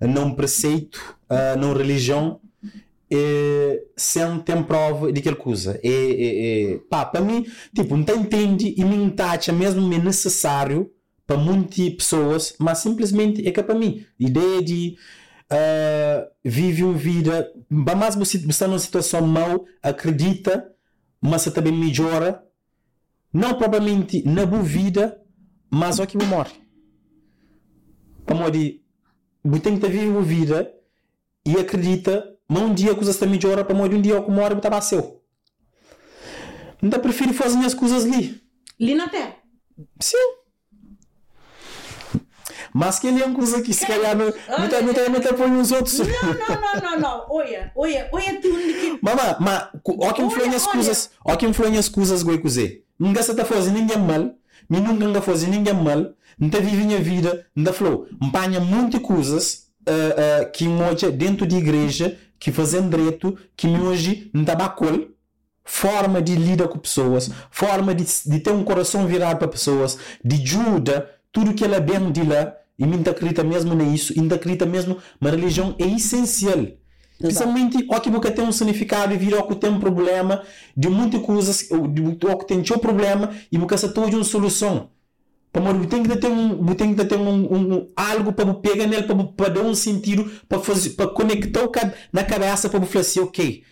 [0.00, 2.40] não preceito, ah, não religião
[3.10, 5.78] é, sem ter prova de aquela coisa.
[5.82, 9.98] É, é, é, pá, para mim, tipo, não te entende e me tacha mesmo é
[9.98, 10.90] necessário
[11.26, 14.96] para muitas pessoas, mas simplesmente é que para mim, ideia de
[15.50, 17.52] ah, vive uma vida,
[17.84, 20.72] para mais você está numa situação mal, acredita,
[21.20, 22.44] mas você também melhora,
[23.32, 25.20] não propriamente na boa vida,
[25.68, 26.52] mas que você morre.
[28.24, 28.80] Para morrer,
[29.42, 30.72] você tem que viver uma vida
[31.44, 34.54] e acredita, mas um dia a coisa está melhor para morrer, um dia que morre,
[34.54, 35.22] está seu.
[36.82, 38.42] Então prefiro fazer as coisas ali.
[38.80, 39.36] Ali na terra.
[40.00, 40.16] Sim.
[42.74, 44.32] Mas que ele é uma coisa que se calhar não
[45.36, 45.98] põe os outros.
[45.98, 47.26] Não, não, não, não, não.
[47.30, 48.98] Olha, olha, olha tu que.
[49.00, 52.84] Mas ó que influem as Olha, coisas, ó que influem as coisas goi cozer.
[52.98, 54.34] Nunca se está fazendo ninguém mal,
[54.68, 58.60] me nunca está fazendo ninguém mal, não está vivendo a vida, não está falou, empanha
[58.60, 64.40] muitas coisas ah, ah, que hoje dentro de igreja, que fazem direito, que hoje não
[64.40, 65.08] está bacol,
[65.62, 70.42] forma de lidar com pessoas, forma de, de ter um coração virado para pessoas, de
[70.42, 74.64] ajuda, tudo que ela é bem de lá, e me acredita mesmo nisso, me acredita
[74.64, 76.66] mesmo, mas a religião é essencial.
[77.18, 80.42] Principalmente, ó que você tem um significado e vira que tem um problema
[80.74, 84.88] de muitas coisas, de ó que tem um problema e você tem uma solução.
[85.52, 89.02] Para morrer, tem que ter um, tem que ter um, um- algo para pegar nele,
[89.02, 91.70] para, para dar um sentido, para fazer, para conectar o
[92.12, 93.64] na cabeça, para falar assim, ok.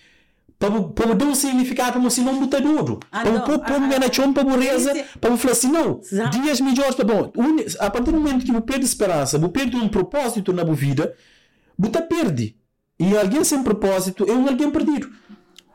[0.58, 2.98] Para, para dar um significado, para você não botar duro.
[3.12, 6.00] Ah, Para pôr Ah, um ganachão, para reza, para falar assim, não,
[6.30, 7.32] dias melhores, para bom.
[7.78, 11.14] A partir do momento que você perde esperança, você perde um propósito na sua vida,
[11.78, 12.56] você perde.
[12.98, 15.08] E alguém sem propósito é um alguém perdido.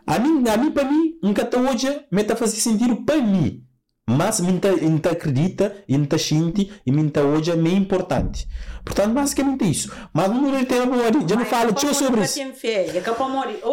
[0.06, 3.64] A mim, a mim para mim, nunca até hoje me está fazendo sentido para mim.
[4.10, 8.48] Mas me tá acredita e me tá sente e tá hoje é meio importante.
[8.84, 9.92] Portanto, basicamente isso.
[10.14, 10.94] Mas no meu tempo,
[11.28, 12.36] já não falo tio sobre isso.
[12.36, 12.54] Tem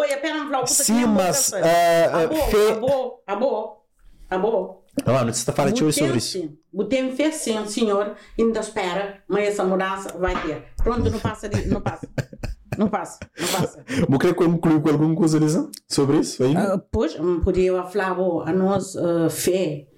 [0.05, 3.77] é não Sim, mas, eh, eh, Abo, fé- abo, abo,
[4.31, 4.85] abo.
[5.05, 6.57] Ah, não está falando tio sobre isso.
[6.73, 10.65] Botem fé sim, senhor, ainda espera, mas essa mudança vai ter.
[10.77, 12.09] Pronto, não passa, não passa.
[12.79, 13.85] Não passa, não passa.
[14.09, 16.75] Vou querer concluir com alguma coisa sobre isso ainda?
[16.75, 19.90] Ah, pois, podia falar a nós ah, fé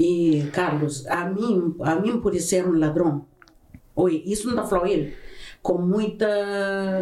[0.00, 3.26] e Carlos, a mim, a mim pode ser um ladrão.
[3.94, 5.14] Oi, isso não está falando ele.
[5.60, 6.26] Com muita,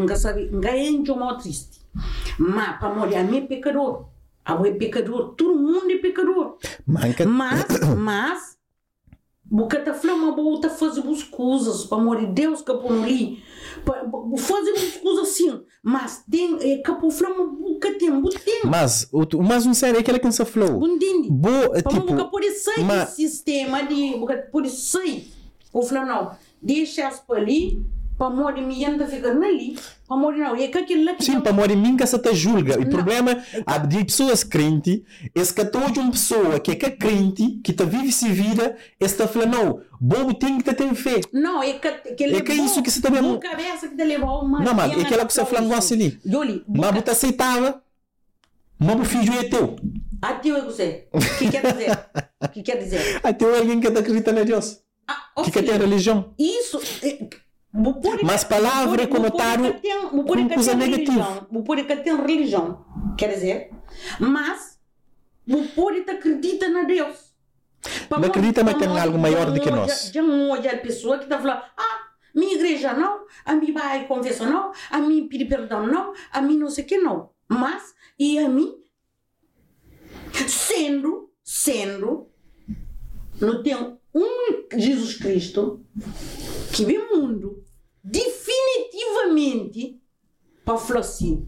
[0.01, 1.81] não sabe, não é um triste.
[2.37, 4.09] Mas para morrer, a mim é pecador.
[4.45, 6.59] A é pecador, todo mundo é pecador.
[6.85, 7.25] Manca.
[7.25, 8.59] Mas, mas,
[9.49, 12.91] porque tá falando uma boa, tá fazendo as coisas, para amor de Deus, que por
[12.91, 13.41] ali,
[14.39, 16.79] fazer as coisas assim, mas tem, é,
[17.11, 20.45] falar uma boca tem, boca tem, Mas, o, mais um sério é aquele que você
[20.45, 20.79] falou.
[21.31, 22.43] Boa, Para tipo, boca por
[22.85, 25.33] mas- do sistema de, boca por sair,
[25.73, 27.81] o falar não, deixa as para
[28.27, 29.79] ali, para morrer me ainda ficar ali.
[30.07, 32.79] Para morrer não, é que aquilo lá que Sim, morrer mim que se te julga.
[32.81, 35.01] O problema há de pessoas crentes,
[35.35, 38.77] esse que toda uma pessoa que é que é crente, que está vive se vida,
[38.99, 41.21] esse está falando, não, bom tem que ter fé.
[41.33, 44.05] Não, é que, que É que é isso que você também- Uma cabeça que te
[44.05, 44.61] levou uma.
[44.61, 45.95] Não, mas é aquela que você para fala no isso.
[45.95, 46.19] ali.
[46.25, 47.83] Juli, Mas você aceitava,
[48.79, 49.77] mas o filho é teu.
[50.23, 51.07] até eu sei.
[51.13, 51.99] O que quer dizer?
[52.43, 53.21] O que quer dizer?
[53.23, 54.81] Até alguém que acredita em Deus.
[55.07, 56.35] Ah, Que quer ter religião.
[56.39, 56.79] Isso.
[57.03, 57.19] é,
[58.25, 59.65] Mas palavra o público- conotaram
[60.13, 61.13] o público tem- tem negativa.
[61.13, 61.47] religião.
[61.63, 62.85] Público tem religião,
[63.17, 63.71] quer dizer,
[64.19, 64.79] mas
[65.75, 67.29] público acredita na Deus.
[68.11, 70.11] Não acredita, mas tem algo maior do que nós.
[70.13, 71.99] Já hoje a pessoa que está falando, ah,
[72.35, 76.57] minha igreja não, a mim vai confessar não, a mim pedir perdão não, a mim
[76.59, 77.31] não sei o que não.
[77.49, 78.75] Mas, e a mim,
[80.47, 82.29] sendo, sendo,
[83.41, 85.85] não tem um Jesus Cristo
[86.73, 87.65] que vem mundo
[88.03, 90.01] definitivamente
[90.65, 91.47] para falar assim.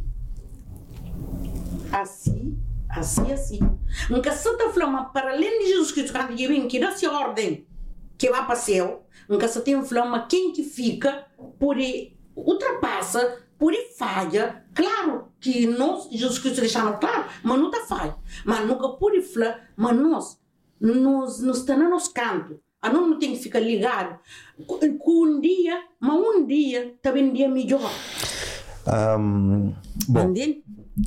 [1.92, 2.58] Assim,
[2.88, 3.58] assim, assim.
[4.08, 7.06] Nunca está falando, mas para além de Jesus Cristo, quando ele vem, que dá se
[7.06, 7.66] ordem,
[8.16, 11.26] que vai para o céu, nunca se tem falando, mas quem que fica,
[11.58, 11.76] por
[12.36, 14.64] ultrapassa, por falha.
[14.74, 18.16] Claro que nós, Jesus Cristo deixando claro, mas não está falha.
[18.44, 20.39] Mas nunca por falar, mas nós,
[20.80, 22.60] nós, nós está no nosso canto.
[22.80, 24.18] A nós não tem que ficar ligado.
[24.66, 24.78] Com
[25.24, 27.90] um dia, mas um dia, também um dia melhor.
[28.86, 29.72] Ahm,
[30.08, 30.64] bom, Entende?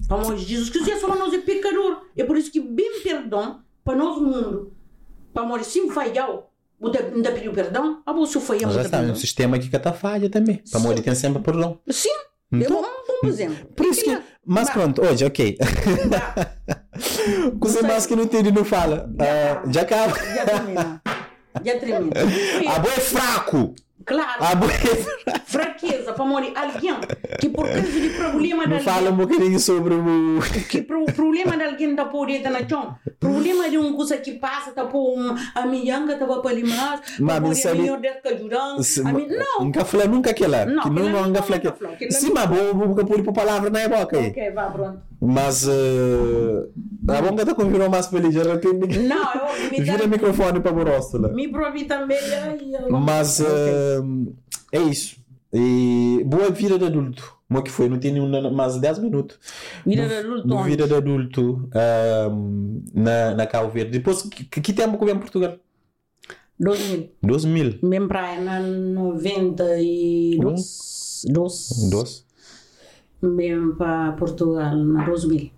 [0.07, 2.03] Para nós, Jesus Cristo é só nós é pecador.
[2.15, 4.71] É por isso que bem perdão para nós mundo.
[5.33, 6.29] Para nós, se falhar,
[7.13, 10.29] ainda pediu perdão, a você foi a já está, um sistema aqui que está falha
[10.29, 10.61] também.
[10.69, 11.79] Para morrer tem sempre perdão.
[11.89, 12.09] Sim,
[12.51, 13.65] Então, é um bom exemplo.
[13.75, 14.19] Por isso que.
[14.45, 14.73] Mas Bah.
[14.73, 15.57] pronto, hoje, ok.
[17.59, 17.87] Coisa sei.
[17.87, 19.09] mais que não entende não fala.
[19.19, 20.13] Ah, já acaba.
[20.35, 21.01] Já termina.
[21.63, 22.11] Já termina.
[22.75, 23.75] A boa é fraco.
[24.05, 25.41] Claro, A boa é fraco.
[25.45, 26.51] fraqueza para morrer.
[26.55, 26.91] Alguém
[27.43, 28.87] que por causa de problema de alguém.
[28.93, 30.39] fala um bocadinho sobre o.
[30.69, 34.33] que pro problema de alguém da por dentro na chão problema de um coisa que
[34.33, 38.27] passa tá por um a minhanga tava para limar Mas para isso ali- melhor que
[38.29, 40.65] ajudam a mim não Nunca falei nunca aquela.
[40.65, 41.93] Não, que não nunca não, falei nunca aquela.
[41.93, 44.27] aquela Sim, mas vou vou vou pôr por palavra na boca aí.
[44.29, 45.67] ok vá pronto Mas.
[45.67, 46.69] Uh,
[47.07, 48.33] a boca está com virou mais feliz.
[48.33, 51.29] Já tem não eu me Vira o microfone para o rosto lá.
[51.29, 52.17] me provi também
[52.89, 54.33] Mas uh,
[54.71, 55.22] é isso.
[55.53, 57.37] E boa vida de adulto.
[57.47, 57.87] Como é que foi?
[57.87, 59.37] Não tem nenhum mais de 10 minutos.
[59.85, 61.69] vida de adulto No vida de adulto
[62.31, 63.91] um, na, na Cabo Verde.
[63.91, 65.55] Depois, que, que tempo que vem em Portugal?
[66.59, 67.79] 2000 2000.
[67.83, 72.23] bem praia na 92 12 12?
[73.21, 75.51] bem para Portugal na 2000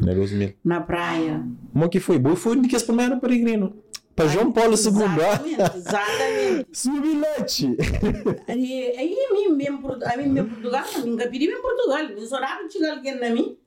[0.00, 0.54] Na 2000.
[0.64, 2.18] na praia Como é que foi?
[2.18, 3.74] Boa foi que primeiro peregrino.
[4.16, 5.52] Para João Paulo II.
[5.76, 7.76] exatamente exatamente Subilete.
[8.48, 9.78] Aí, aí a mim mesmo,
[10.32, 12.08] mesmo Portugal, a mim capiri mesmo Portugal.
[12.08, 13.58] Nesse horário tinha alguém na mim,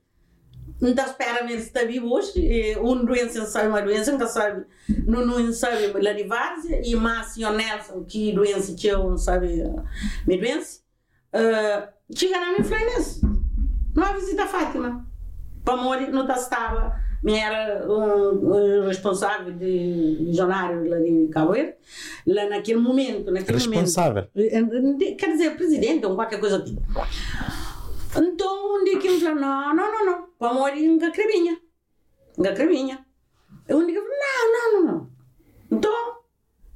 [0.81, 2.31] não está espera ver se está vivo hoje.
[2.35, 4.65] E Um doença não sabe uma doença, não sabe,
[5.05, 6.81] não, não sabe de várzea.
[6.83, 9.83] E Márcio Nelson, que doença tinha, não sabe a
[10.25, 10.79] minha doença.
[11.31, 13.21] Uh, chega na minha nisso.
[13.93, 15.05] Não visita a Fátima.
[15.63, 17.08] Para morrer, não estava.
[17.27, 21.75] Era um, um responsável de missionário lá de Cabo Verde.
[22.25, 23.79] Lá naquele momento, naquele momento.
[23.81, 24.27] Responsável.
[25.17, 26.77] Quer dizer, presidente ou qualquer coisa assim.
[28.17, 31.59] Então, um dia que me falou, não, não, não, não, para morrer em Gacrevinha.
[32.37, 33.05] Gacrevinha.
[33.67, 35.09] Eu falei, não, não, não, não.
[35.71, 35.91] Então,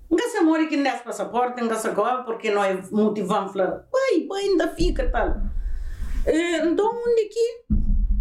[0.09, 4.27] nunca se morre que não desse passaporte, nunca se cobre, porque nós motivamos, falar, vai,
[4.27, 5.41] vai, ainda fica, tal.
[6.25, 7.65] Eh, Então, um dia que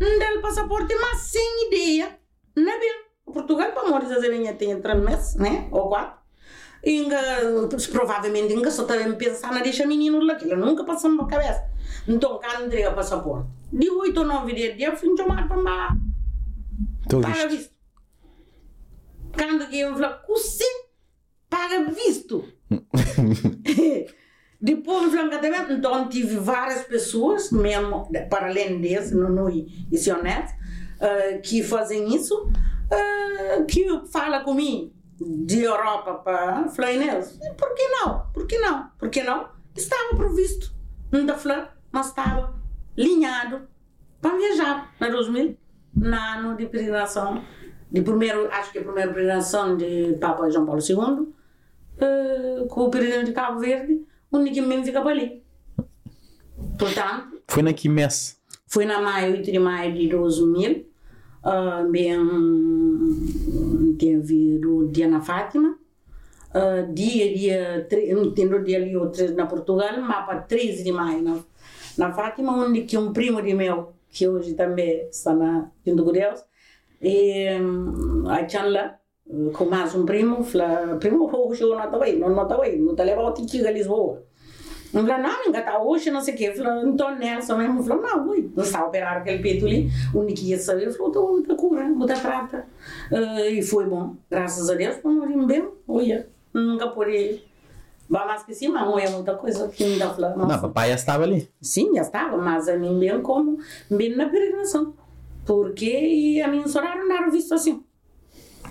[0.02, 2.18] o passaporte, mas sem ideia,
[2.56, 3.02] não é.
[3.24, 6.20] Portugal, para morrer, às vezes, tem três meses, né, ou quatro.
[6.84, 7.18] Inga,
[7.92, 11.64] provavelmente, Inga só a pensar na deixa menino lá, que ele nunca passou na cabeça.
[12.08, 15.96] Então, quando entrega o passaporte, de 8 ou 9 dias, eu fui chamar para lá,
[17.08, 17.72] paga visto.
[19.32, 20.64] Quando que eu falei, você
[21.48, 22.44] paga visto.
[24.62, 29.50] Depois, francamente, então tive várias pessoas, mesmo para além desse, no, no
[29.90, 37.40] esse honesto, uh, que fazem isso, uh, que fala comigo de Europa para Flainês.
[37.58, 38.26] Por que não?
[38.32, 38.88] Por que não?
[38.96, 39.48] Por que não?
[39.74, 40.72] Estava previsto.
[41.26, 42.54] Da Flá, mas estava
[42.96, 43.68] linhado
[44.20, 45.58] para viajar na 2000,
[45.94, 47.44] no ano de peregrinação,
[47.90, 52.90] de primeiro, acho que a primeira peregrinação de Papa João Paulo II, uh, com o
[52.90, 55.42] peregrino de Cabo Verde, onde que mesmo ficava ali.
[56.78, 58.36] Portanto, Foi na Quimesse.
[58.66, 60.86] foi na maio, 8 de maio de 2000,
[61.44, 62.16] uh, bem,
[63.98, 65.78] teve o dia na Fátima,
[66.54, 71.22] ah, dia, dia, entendo dia ali ou três na Portugal, mas para 13 de maio
[71.22, 71.38] na,
[71.96, 76.12] na Fátima, onde que um primo de meu, que hoje também está na junto com
[76.12, 76.44] Deus,
[77.00, 78.98] e hum, a Chanla,
[79.52, 82.92] com mais um primo, falou, primo, hoje eu não estava aí, não estava aí, não
[82.92, 84.22] está levando o Tiquiga a Lisboa.
[84.92, 86.52] Eu falei, não, ainda está hoje, não sei o quê.
[86.52, 90.18] Falei, então Nelson mesmo falou, não, ui, não está a operar aquele peito ali, o
[90.18, 92.66] único ia saber, falou, estou muita cura, muita prata.
[93.10, 97.50] Ah, e foi bom, graças a Deus, vamos bem, olha, nunca porei.
[98.10, 101.24] Vai mais que cima, não é muita coisa que ainda falou, Não, papai já estava
[101.24, 101.48] ali.
[101.62, 103.56] Sim, já estava, mas a mim bem como,
[103.90, 104.92] bem na peregrinação.
[105.46, 107.82] Porque a mim só não era visto assim.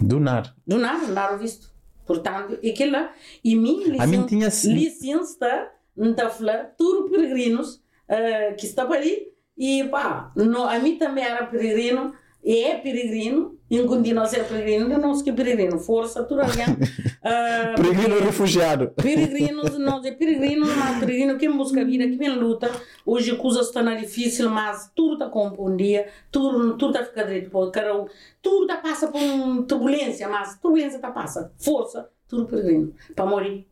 [0.01, 0.53] Do nada.
[0.65, 1.71] Do nada, não era visto.
[2.05, 4.73] Portanto, e que lá, e mim, A mim tinha sim.
[4.73, 5.69] licença,
[6.29, 12.13] falando, tudo peregrinos eh, que estavam ali, e pá, no, a mim também era peregrino,
[12.43, 16.41] é peregrino, e continua a ser peregrino, eu não sei que é peregrino, força, tudo
[16.41, 16.65] alguém.
[17.23, 18.89] eh, Peregrino refugiado.
[18.89, 22.69] Peregrinos, nós é peregrinos, mas peregrino quem busca a vida, que vem luta.
[23.05, 27.05] Hoje a coisa está na difícil, mas tudo está com um dia, tudo tudo está
[27.05, 28.07] ficar direito para o carão,
[28.41, 33.67] tudo está passa por uma turbulência, mas turbulência está passa, força, tudo peregrino, para morrer.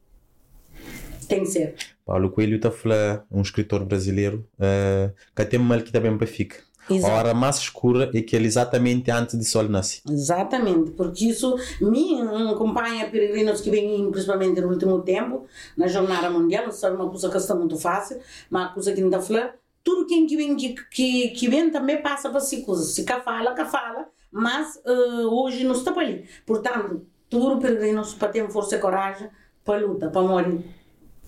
[1.27, 1.75] Tem que ser.
[2.05, 6.68] Paulo Coelho está falando, um escritor brasileiro, uh, que tem mal que também para fica.
[6.93, 7.13] A Exato.
[7.13, 10.01] hora mais escura é que ele exatamente antes de sol nasce.
[10.09, 12.21] Exatamente, porque isso me
[12.51, 15.45] acompanha peregrinos que vêm principalmente no último tempo,
[15.77, 18.19] na Jornada Mundial, não sabe uma coisa que está muito fácil,
[18.49, 19.51] uma coisa que está falando,
[19.83, 23.53] tudo quem que vem, que, que, vem também passa para si coisas, se cá fala,
[23.53, 26.25] cá fala, mas eh, hoje não está para ali.
[26.45, 29.29] Portanto, tudo peregrinos para ter força e coragem
[29.63, 30.63] para luta, para morrer.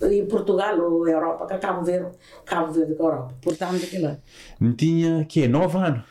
[0.09, 3.35] E Portugal ou Europa, que Cabo Verde, Cabo Verde com a Europa.
[3.41, 4.17] Portanto, aquilo lá.
[4.59, 6.03] Não tinha, que 9 anos.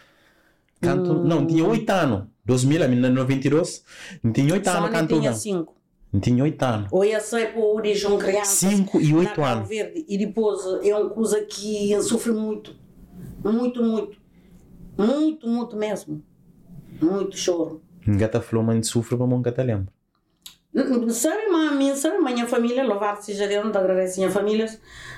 [0.80, 2.24] Canto, Não, tinha 8 anos.
[2.44, 3.84] 2000, a menina 92.
[4.22, 5.36] Não tinha 8 Só anos, não canto tinha não.
[5.38, 5.76] cinco.
[6.12, 6.88] Não tinha 8 anos.
[6.90, 8.68] Ou ia ser por origem criança.
[8.68, 9.68] 5 e 8 na Cabo anos.
[9.68, 10.04] Verde.
[10.08, 12.74] E depois é uma coisa que sofre muito.
[13.44, 14.18] Muito, muito.
[14.96, 16.22] Muito, muito mesmo.
[17.00, 17.82] Muito choro.
[18.06, 19.92] Gata falou, mãe sofre, mas não gata lembra.
[21.10, 24.66] Sabe, mas minha, sabe, minha família, louvado seja Deus, agradeço a minha família,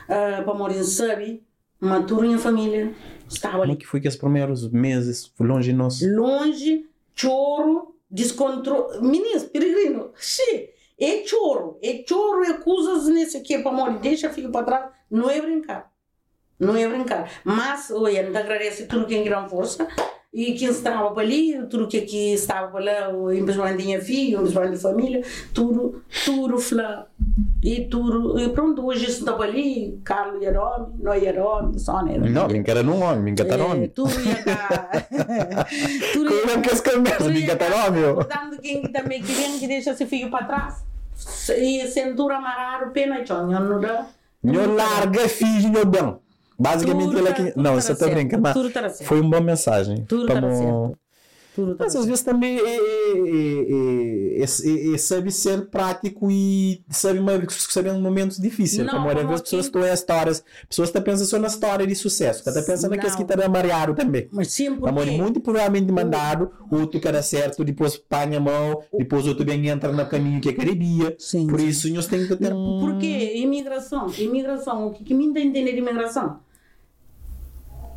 [0.07, 1.43] para morir, sabe,
[1.79, 2.95] mas toda a minha família
[3.29, 3.77] estava Como é ali.
[3.77, 6.01] que foi que os primeiros meses longe de nós?
[6.01, 9.01] Longe, choro, descontrole.
[9.03, 14.51] Meninos, peregrino, xi, é choro, é choro, é coisas nesse aqui, para morir, deixa filho
[14.51, 15.93] para trás, não é brincar.
[16.59, 17.29] Não é brincar.
[17.45, 19.87] Mas, olha, te agradeço tudo quem grande força
[20.33, 24.79] e quem estava ali, tudo que aqui estava lá, o principalmente minha filha, o principalmente
[24.81, 25.23] família,
[25.53, 27.07] tudo, tudo flá.
[27.63, 32.17] E tudo, e pronto, hoje isso está para ali, Carlos Jerome, não Jerome, só né?
[32.19, 33.89] Não, me encanta num homem, me encanta É, nome.
[33.89, 34.91] tudo ia cá.
[36.13, 37.29] tudo Como é que esse conversa?
[37.29, 38.15] Me encanta nome.
[38.15, 40.85] Portanto, quem também queria que deixa seu filho para trás.
[41.57, 44.07] E cintura amarrar o pena, tchonho, não dá.
[44.43, 46.17] Não larga filho, meu bem.
[46.63, 47.51] Basicamente, ele tá- aqui.
[47.53, 48.15] tudo Não, tá você está certo.
[48.15, 48.43] brincando.
[48.43, 48.91] tá.
[49.05, 50.05] Foi uma boa mensagem.
[50.05, 50.99] Tudo tá mo- certo.
[51.55, 56.31] Tudo tá Mas às vezes também é, é, é, é, é, é, sabe ser prático
[56.31, 58.87] e sabe, sabe em momentos difíceis.
[58.87, 60.43] Não, a maioria como das pessoas estão em histórias.
[60.67, 62.49] Pessoas estão pensando só na história de sucesso.
[62.49, 64.29] Está pensando naqueles que estão mareado também.
[64.33, 65.11] Mas sim, Amor, porque...
[65.11, 69.93] muito provavelmente mandado, outro que era certo, depois panha a mão, depois outro bem entra
[69.93, 71.15] no caminho que é caribia.
[71.19, 72.81] Sim, Por isso, nós temos que ter um...
[72.81, 76.41] Porque imigração, imigração, o que, que me entender de imigração?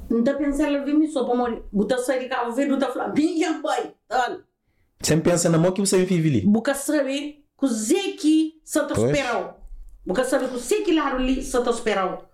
[0.08, 1.64] Pensando em mim só para morrer.
[1.72, 4.38] Buta de Cabo Verde, buta falar, minha mãe, tal.
[5.01, 6.41] Sempre pensa na mão que você vive ali.
[6.41, 9.12] Buca saber que o Zé que se te Pois.
[9.12, 9.53] esperou.
[10.06, 12.26] Buca saber que o Zé que lá ali se te esperou.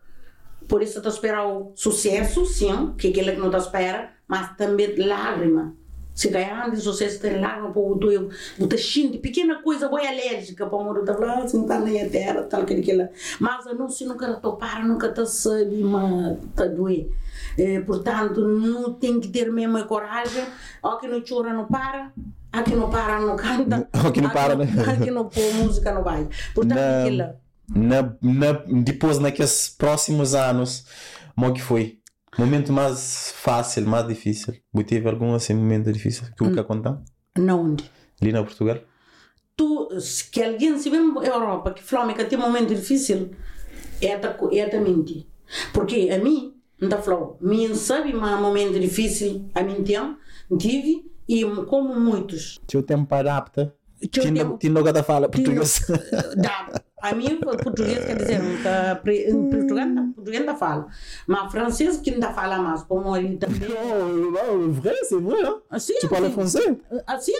[0.67, 4.95] Por isso te esperou sucesso, sim, que é aquele que não te espera, mas também
[4.95, 5.75] lágrima.
[6.13, 10.77] Se ganhar sucesso tem lágrima para o teu, buta xinte, pequena coisa, boa alérgica para
[10.77, 13.07] o mundo, tá falando, assim, tá na terra, tal, aquele que lá.
[13.39, 17.09] Mas a não se nunca te para, nunca te sabe, mas te doer.
[17.57, 20.43] Eh, portanto, não tem que ter mesmo a coragem.
[20.83, 22.11] Ó, que não chora, não para.
[22.51, 23.87] Aqui não para, não canta.
[24.05, 24.65] Ó, que não para, né?
[24.93, 26.27] Aqui não põe música, não vai.
[26.53, 27.41] Portanto, Na- aquilo.
[27.73, 28.51] Na, na,
[28.83, 30.85] depois, naqueles próximos anos,
[31.35, 32.00] como é que foi?
[32.37, 34.53] Momento mais fácil, mais difícil?
[34.73, 36.47] Você teve algum assim, momento difícil que Hum.
[36.51, 37.01] o que contar?
[37.37, 37.89] Não onde?
[38.21, 38.77] Ali na Portugal?
[39.55, 43.31] Tu, se que alguém se vê na Europa que fala que tem um momento difícil,
[44.01, 45.25] é ta, é ta mentir.
[45.73, 49.97] Porque a mim, não está falando, mim sabe um momento difícil, a mim tem,
[50.57, 53.75] tive, e como muitos, Teu tempo adapta.
[54.09, 55.81] Teu Tinha tempo- tinha nada fala português.
[56.37, 56.81] dá.
[57.01, 58.39] A mim, português quer dizer,
[59.01, 60.87] português, não- português não fala.
[61.27, 63.69] Mas francês que não fala mais, como ele também.
[63.69, 65.41] Non, non, vrai, c'est vrai.
[65.43, 65.57] Hein?
[65.69, 66.33] Assim, Tu parles assim.
[66.35, 66.77] français
[67.07, 67.33] Assim,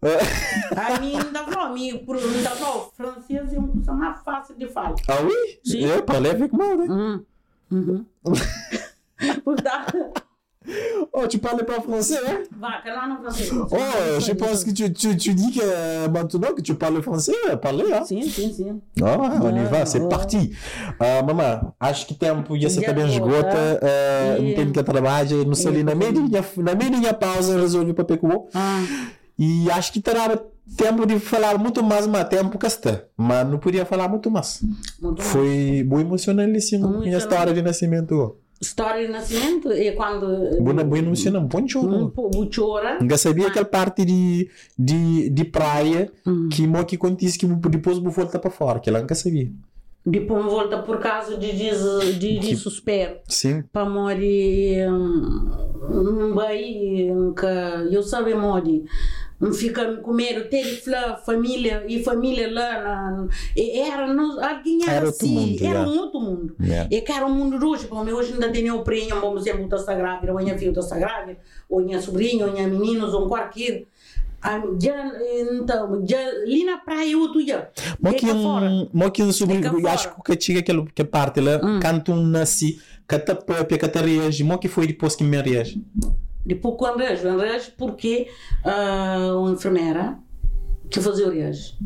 [0.00, 1.74] A mim ainda falou,
[2.06, 4.94] por- ainda falou, francês é uma coisa mais fácil de falar.
[5.08, 5.58] Ah oui?
[5.64, 5.88] Sim.
[5.88, 6.86] Je parle avec moi, né?
[6.88, 7.24] Hum.
[7.70, 8.04] Uhum.
[9.44, 10.12] Portanto,
[11.12, 12.42] Oh, tu parles pas français, hein?
[12.84, 13.50] é francês.
[13.52, 17.90] Oh, je pense que tu, tu, tu dis que maintenant que tu parles français, parlez,
[17.90, 18.04] hein?
[18.04, 18.80] Sim, sim, sim.
[19.02, 20.52] Ah, on y va, c'est Ah, parti.
[21.00, 23.38] Ah, mamãe, acho que tempo já se Já também esgota.
[23.48, 23.80] esgota.
[23.82, 27.90] Uh, E- Não tem que trabalhar, não sei ali na meia, na meia pausa resolvi
[27.92, 28.84] o papel com o Ah,
[29.38, 30.38] E acho que terá
[30.76, 33.02] tempo de falar muito mais, mas tempo que está.
[33.16, 34.60] Mas não podia falar muito mais.
[35.00, 35.22] muito bom.
[35.22, 38.36] Foi muito emocionante sim, minha história de nascimento.
[38.60, 40.26] História de nascimento é quando.
[40.60, 42.10] Muito emocionante, bom um choro.
[42.10, 42.98] pouco chora.
[43.00, 46.10] Nunca sabia aquela parte de, de, de praia
[46.52, 49.48] que mo que acontece que depois vou voltar para fora, que ela nunca sabia.
[50.04, 53.20] Depois volta por causa de, de, de, de suspeito.
[53.28, 53.62] Sim.
[53.72, 58.84] para morir um bem que eu sabia morir
[59.52, 65.08] fica com medo ter fla- família e família lá na, era no, alguém era, Era
[65.10, 65.88] assim mundo, era yeah.
[65.90, 66.88] um outro mundo Yeah.
[66.90, 69.74] e que era um mundo hoje como hoje ainda tem o primo vamos dizer muito
[69.76, 73.84] está grávida ou minha filha está grávida ou minha sobrinha ou minha meninos ou qualquer
[74.40, 75.12] Ah, já
[75.50, 77.68] então já ali na praia eu tu já
[78.00, 81.80] Moquinho, sobre, eu acho que tinha aquela que parte lá, Hum.
[81.80, 85.82] canto um nasci, cata própria, cata reage, mo que foi depois que me reage.
[86.48, 88.26] Depois com Andrés, o Andrés porque
[88.64, 90.18] ah, uma enfermeira
[90.88, 91.76] que fazia o reage.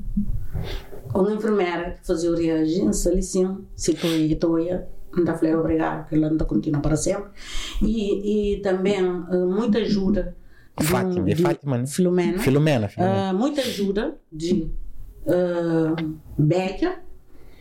[1.13, 6.15] Uma enfermeira que fazia o reage, em Salicinho, se tu não está falando obrigado, que
[6.15, 7.31] ela não continua para sempre.
[7.83, 10.37] E, e também ah, muita ajuda.
[10.79, 11.87] de Fátima, é de Fátima, né?
[11.87, 12.39] Filomena.
[12.39, 13.29] Filomena, Filomena.
[13.31, 14.71] Ah, muita ajuda de
[15.27, 17.01] uh, Beca,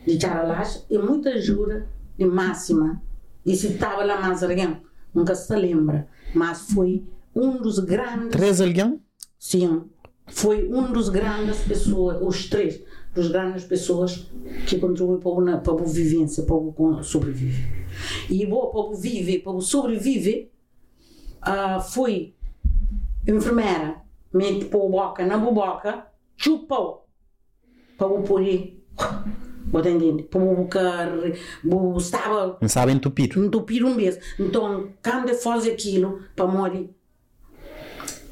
[0.06, 3.02] de Charalash, e muita ajuda de Máxima.
[3.44, 4.78] E se estava lá mais alguém,
[5.14, 7.04] nunca se lembra, mas foi
[7.36, 9.00] um dos grandes, Três alguém?
[9.38, 9.84] sim,
[10.28, 12.82] foi um dos grandes pessoas, os três
[13.14, 14.32] dos grandes pessoas
[14.68, 17.86] que contribuem para a para a vivência, para o sobreviver.
[18.30, 20.50] E para o viver, para o sobreviver,
[21.42, 22.34] ah, foi
[23.28, 23.98] enfermeira,
[24.34, 26.08] mete por boca na boca,
[26.38, 27.06] chupou
[27.98, 28.82] para o Você
[29.74, 30.28] entende?
[30.32, 31.10] Bocar,
[31.98, 33.38] estava Não sabem entupir.
[33.38, 34.20] entupir um mês.
[34.40, 36.90] Então, quando faz aquilo, para morrer,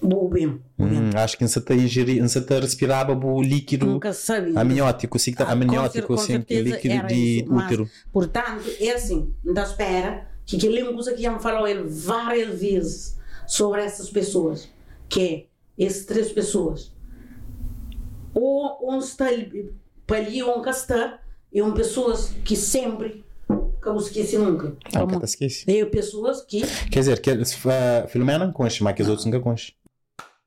[0.02, 0.60] vou bem.
[0.78, 3.86] Hum, acho que não se está a ingerir, não se está a respirar o líquido
[3.86, 4.58] Nunca sabia.
[4.60, 7.90] amniótico, sim, Ah, amniótico, com cer- com sim, certeza líquido de isso, mas, útero.
[8.12, 13.20] Portanto, é assim, da espera que aquele coisa que já me falou ele várias vezes
[13.46, 14.70] sobre essas pessoas,
[15.10, 16.94] que é essas três pessoas.
[18.34, 19.26] Ou um está
[20.16, 21.20] ali, para ali ou um está,
[21.52, 23.24] e um pessoas que sempre,
[23.82, 24.76] que eu esqueci nunca.
[24.94, 25.70] Ah, que te esqueci.
[25.80, 29.26] é pessoas que Quer dizer, que, se fa- Filomena não conche, mas que os outros
[29.26, 29.74] nunca conche.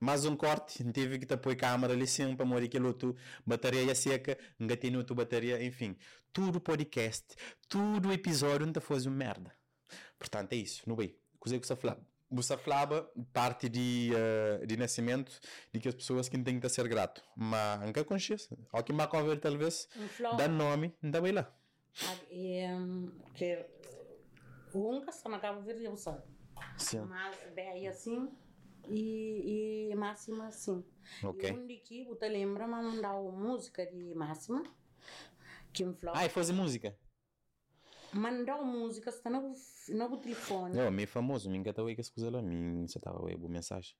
[0.00, 3.14] Mais um corte, tive que te pôr câmera ali sim para morrer aquele outro
[3.46, 4.36] bateria ia seca,
[4.76, 5.96] tem outra bateria, enfim.
[6.32, 7.24] Tudo podcast,
[7.68, 9.52] tudo episódio não te faz uma merda.
[10.18, 11.14] Portanto, é isso, não bem.
[11.38, 12.00] Coisa que você falava.
[12.32, 15.38] Você falava parte de, eh, de nascimento
[15.72, 17.22] de que as pessoas que têm que ser grato.
[17.36, 18.56] Mas nunca consciência.
[18.72, 19.88] Ao que me cover talvez,
[20.38, 21.54] dá nome, dá bem lá.
[22.30, 22.68] é,
[23.34, 23.66] que
[24.74, 25.96] um que está na Cabo Verde, eu.
[26.78, 27.00] Sim.
[27.00, 28.30] Mas bem assim
[28.88, 30.84] e, e máxima assim.
[31.22, 31.48] Ok.
[31.48, 34.62] E um de que você lembra, mas não dá música de máxima.
[35.72, 36.16] Que me falou.
[36.16, 36.96] Ah, e fazer música?
[38.12, 39.54] Mandar música, está no,
[39.88, 40.76] no telefone.
[40.76, 43.94] Não, meio famoso, me encanta o que as coisas lá, me você estava boa mensagem.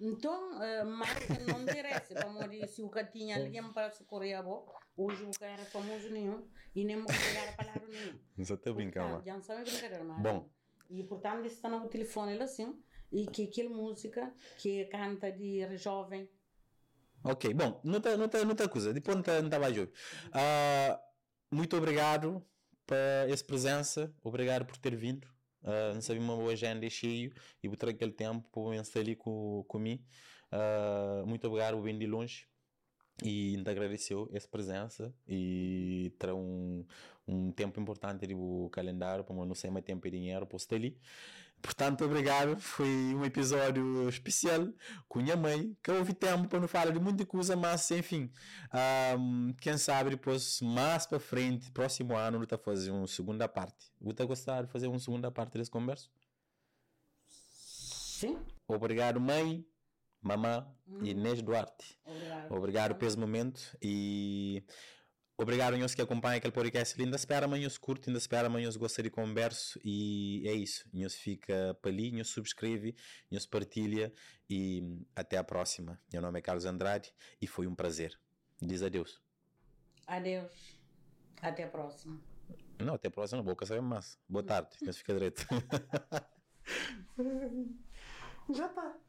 [0.00, 1.10] Então, eh, mas
[1.46, 2.14] não interessa.
[2.22, 4.72] Como eu disse, o que tinha alguém para socorrer a boa.
[4.96, 8.18] Hoje o cara é famoso nenhum e nem vou pegar a palavra nenhum.
[8.36, 10.22] Você está brincando, Já não sabe brincadeira, mas.
[10.22, 10.48] Bom.
[10.88, 12.80] E portanto, está no telefone ele assim.
[13.10, 16.28] E que aquela música que canta de jovem.
[17.24, 19.74] Ok, bom, não tá, não tá, não tá coisa, depois não tá, não tá mais
[19.74, 19.92] jogo.
[20.32, 21.00] Ah,
[21.50, 22.46] muito obrigado
[22.88, 25.28] por essa presença, obrigado por ter vindo.
[25.62, 27.32] Ah, não sabia uma boa agenda cheio
[27.62, 30.02] e botar aquele tempo para estar ali com, comigo.
[30.50, 32.46] Ah, muito obrigado, bem de longe.
[33.22, 36.86] E ainda agradeceu essa presença e terá um,
[37.26, 40.96] um tempo importante do calendário para não ser mais tempo e dinheiro para estar ali.
[41.60, 42.58] Portanto, obrigado.
[42.58, 44.68] Foi um episódio especial
[45.08, 48.30] com minha mãe, que houve tempo para não falar de muita coisa, mas enfim,
[48.72, 53.92] ahm, quem sabe depois, mais para frente, próximo ano, vou fazer uma segunda parte.
[54.00, 56.08] Vou gostar de fazer uma segunda parte desse conversa.
[57.28, 58.38] Sim.
[58.66, 59.64] Obrigado, mãe,
[60.20, 60.66] mamã
[61.02, 61.98] e Inês Duarte.
[62.04, 62.52] Obrigado.
[62.52, 64.64] Obrigado por esse momento e
[65.40, 67.00] Obrigado, nós que acompanham aquele podcast.
[67.00, 70.84] Ainda espera amanhã os curte, ainda espera amanhã os gosta de converso e é isso.
[70.92, 72.96] Nós fica para ali, nós subscreve,
[73.30, 74.12] nós partilha
[74.50, 75.96] e até a próxima.
[76.12, 78.18] Meu nome é Carlos Andrade e foi um prazer.
[78.60, 79.22] Diz adeus.
[80.08, 80.76] Adeus.
[81.40, 82.20] Até a próxima.
[82.80, 84.18] Não, até a próxima, boca sabe mais.
[84.28, 85.46] Boa tarde, nós fica direito.
[88.50, 89.07] Já tá.